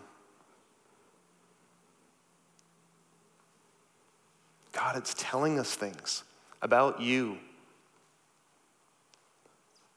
God, 4.71 4.95
it's 4.95 5.13
telling 5.17 5.59
us 5.59 5.75
things 5.75 6.23
about 6.61 7.01
you 7.01 7.39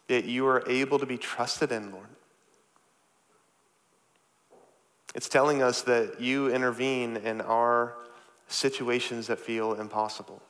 that 0.08 0.24
you 0.24 0.48
are 0.48 0.64
able 0.68 0.98
to 0.98 1.06
be 1.06 1.16
trusted 1.16 1.70
in, 1.70 1.92
Lord. 1.92 2.08
It's 5.14 5.28
telling 5.28 5.62
us 5.62 5.82
that 5.82 6.20
you 6.20 6.52
intervene 6.52 7.16
in 7.16 7.40
our 7.40 7.94
situations 8.48 9.26
that 9.28 9.38
feel 9.38 9.74
impossible. 9.74 10.42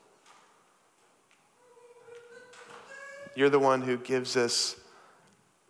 You're 3.35 3.51
the 3.51 3.59
one 3.59 3.83
who 3.83 3.97
gives 3.97 4.37
us 4.37 4.77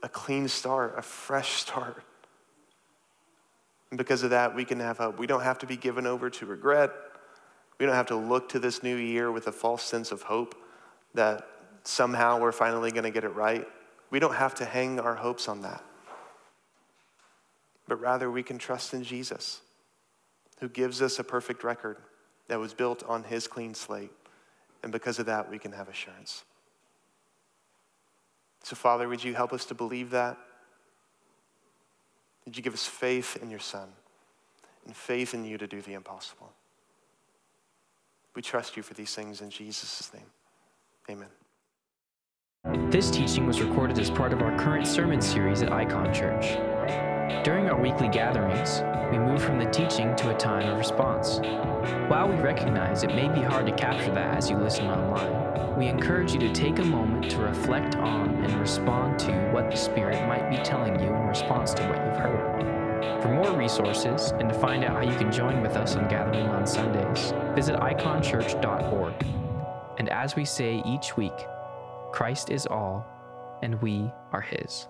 a 0.03 0.09
clean 0.09 0.49
start, 0.49 0.95
a 0.97 1.03
fresh 1.03 1.53
start. 1.53 2.03
And 3.91 3.99
because 3.99 4.23
of 4.23 4.31
that, 4.31 4.55
we 4.55 4.65
can 4.65 4.81
have 4.81 4.99
hope. 4.99 5.19
We 5.19 5.27
don't 5.27 5.43
have 5.43 5.59
to 5.59 5.67
be 5.67 5.77
given 5.77 6.07
over 6.07 6.31
to 6.31 6.47
regret. 6.47 6.93
We 7.79 7.87
don't 7.87 7.95
have 7.95 8.07
to 8.07 8.17
look 8.17 8.49
to 8.51 8.59
this 8.59 8.83
new 8.83 8.97
year 8.97 9.31
with 9.31 9.47
a 9.47 9.53
false 9.53 9.83
sense 9.83 10.13
of 10.13 10.23
hope 10.23 10.55
that 11.15 11.47
somehow 11.85 12.41
we're 12.41 12.53
finally 12.53 12.91
going 12.91 13.05
to 13.05 13.11
get 13.11 13.25
it 13.25 13.35
right. 13.35 13.67
We 14.11 14.19
don't 14.19 14.35
have 14.35 14.55
to 14.57 14.65
hang 14.65 15.01
our 15.01 15.15
hopes 15.15 15.49
on 15.49 15.63
that. 15.63 15.83
But 17.89 18.01
rather, 18.01 18.31
we 18.31 18.43
can 18.43 18.59
trust 18.59 18.93
in 18.93 19.03
Jesus, 19.03 19.63
who 20.61 20.69
gives 20.69 21.01
us 21.01 21.19
a 21.19 21.25
perfect 21.25 21.65
record 21.65 21.97
that 22.49 22.61
was 22.61 22.75
built 22.75 23.03
on 23.05 23.25
his 23.25 23.49
clean 23.49 23.75
slate. 23.75 24.13
And 24.83 24.93
because 24.93 25.19
of 25.19 25.27
that, 25.27 25.51
we 25.51 25.59
can 25.59 25.73
have 25.73 25.89
assurance. 25.89 26.45
So, 28.63 28.77
Father, 28.77 29.09
would 29.09 29.25
you 29.25 29.35
help 29.35 29.53
us 29.53 29.65
to 29.67 29.75
believe 29.75 30.11
that? 30.11 30.37
Would 32.45 32.57
you 32.57 32.63
give 32.63 32.75
us 32.75 32.87
faith 32.87 33.39
in 33.43 33.51
your 33.51 33.59
Son 33.59 33.89
and 34.85 34.95
faith 34.95 35.35
in 35.35 35.45
you 35.45 35.59
to 35.59 35.67
do 35.67 35.81
the 35.81 35.95
impossible? 35.95 36.53
We 38.35 38.43
trust 38.43 38.77
you 38.77 38.83
for 38.83 38.95
these 38.95 39.15
things 39.15 39.41
in 39.41 39.51
Jesus' 39.51 40.11
name. 40.13 40.23
Amen. 41.11 41.29
This 42.91 43.11
teaching 43.11 43.47
was 43.47 43.61
recorded 43.61 43.99
as 43.99 44.11
part 44.11 44.33
of 44.33 44.43
our 44.43 44.57
current 44.59 44.87
sermon 44.87 45.21
series 45.21 45.63
at 45.63 45.73
Icon 45.73 46.13
Church. 46.13 46.59
During 47.45 47.69
our 47.69 47.81
weekly 47.81 48.09
gatherings, 48.09 48.83
we 49.13 49.19
move 49.19 49.43
from 49.43 49.59
the 49.59 49.71
teaching 49.71 50.17
to 50.17 50.35
a 50.35 50.39
time 50.39 50.67
of 50.69 50.79
response. 50.79 51.41
While 52.09 52.29
we 52.29 52.37
recognize 52.37 53.03
it 53.03 53.15
may 53.15 53.29
be 53.29 53.43
hard 53.43 53.67
to 53.67 53.73
capture 53.73 54.13
that 54.15 54.37
as 54.37 54.49
you 54.49 54.57
listen 54.57 54.87
online, 54.87 55.77
we 55.79 55.87
encourage 55.89 56.33
you 56.33 56.41
to 56.41 56.53
take 56.53 56.79
a 56.79 56.85
moment 56.85 57.31
to 57.31 57.39
reflect 57.39 57.97
on 57.97 58.35
and 58.45 58.59
respond 58.59 59.19
to 59.21 59.33
what 59.53 59.71
the 59.71 59.77
Spirit 59.77 60.27
might 60.27 60.51
be 60.51 60.57
telling 60.65 60.99
you 60.99 61.07
in 61.07 61.27
response 61.27 61.75
to 61.75 61.83
what 61.83 62.05
you've 62.05 62.17
heard. 62.17 63.23
For 63.23 63.29
more 63.29 63.53
resources 63.57 64.33
and 64.33 64.49
to 64.49 64.59
find 64.59 64.83
out 64.83 65.05
how 65.05 65.11
you 65.11 65.17
can 65.19 65.31
join 65.31 65.61
with 65.61 65.77
us 65.77 65.97
on 65.97 66.09
gathering 66.09 66.47
on 66.47 66.67
Sundays, 66.67 67.33
visit 67.55 67.77
iconchurch.org. 67.77 69.15
And 69.99 70.09
as 70.09 70.35
we 70.35 70.45
say 70.45 70.83
each 70.87 71.17
week, 71.17 71.47
Christ 72.11 72.51
is 72.51 72.67
all, 72.67 73.07
and 73.63 73.81
we 73.83 74.11
are 74.33 74.41
His. 74.41 74.89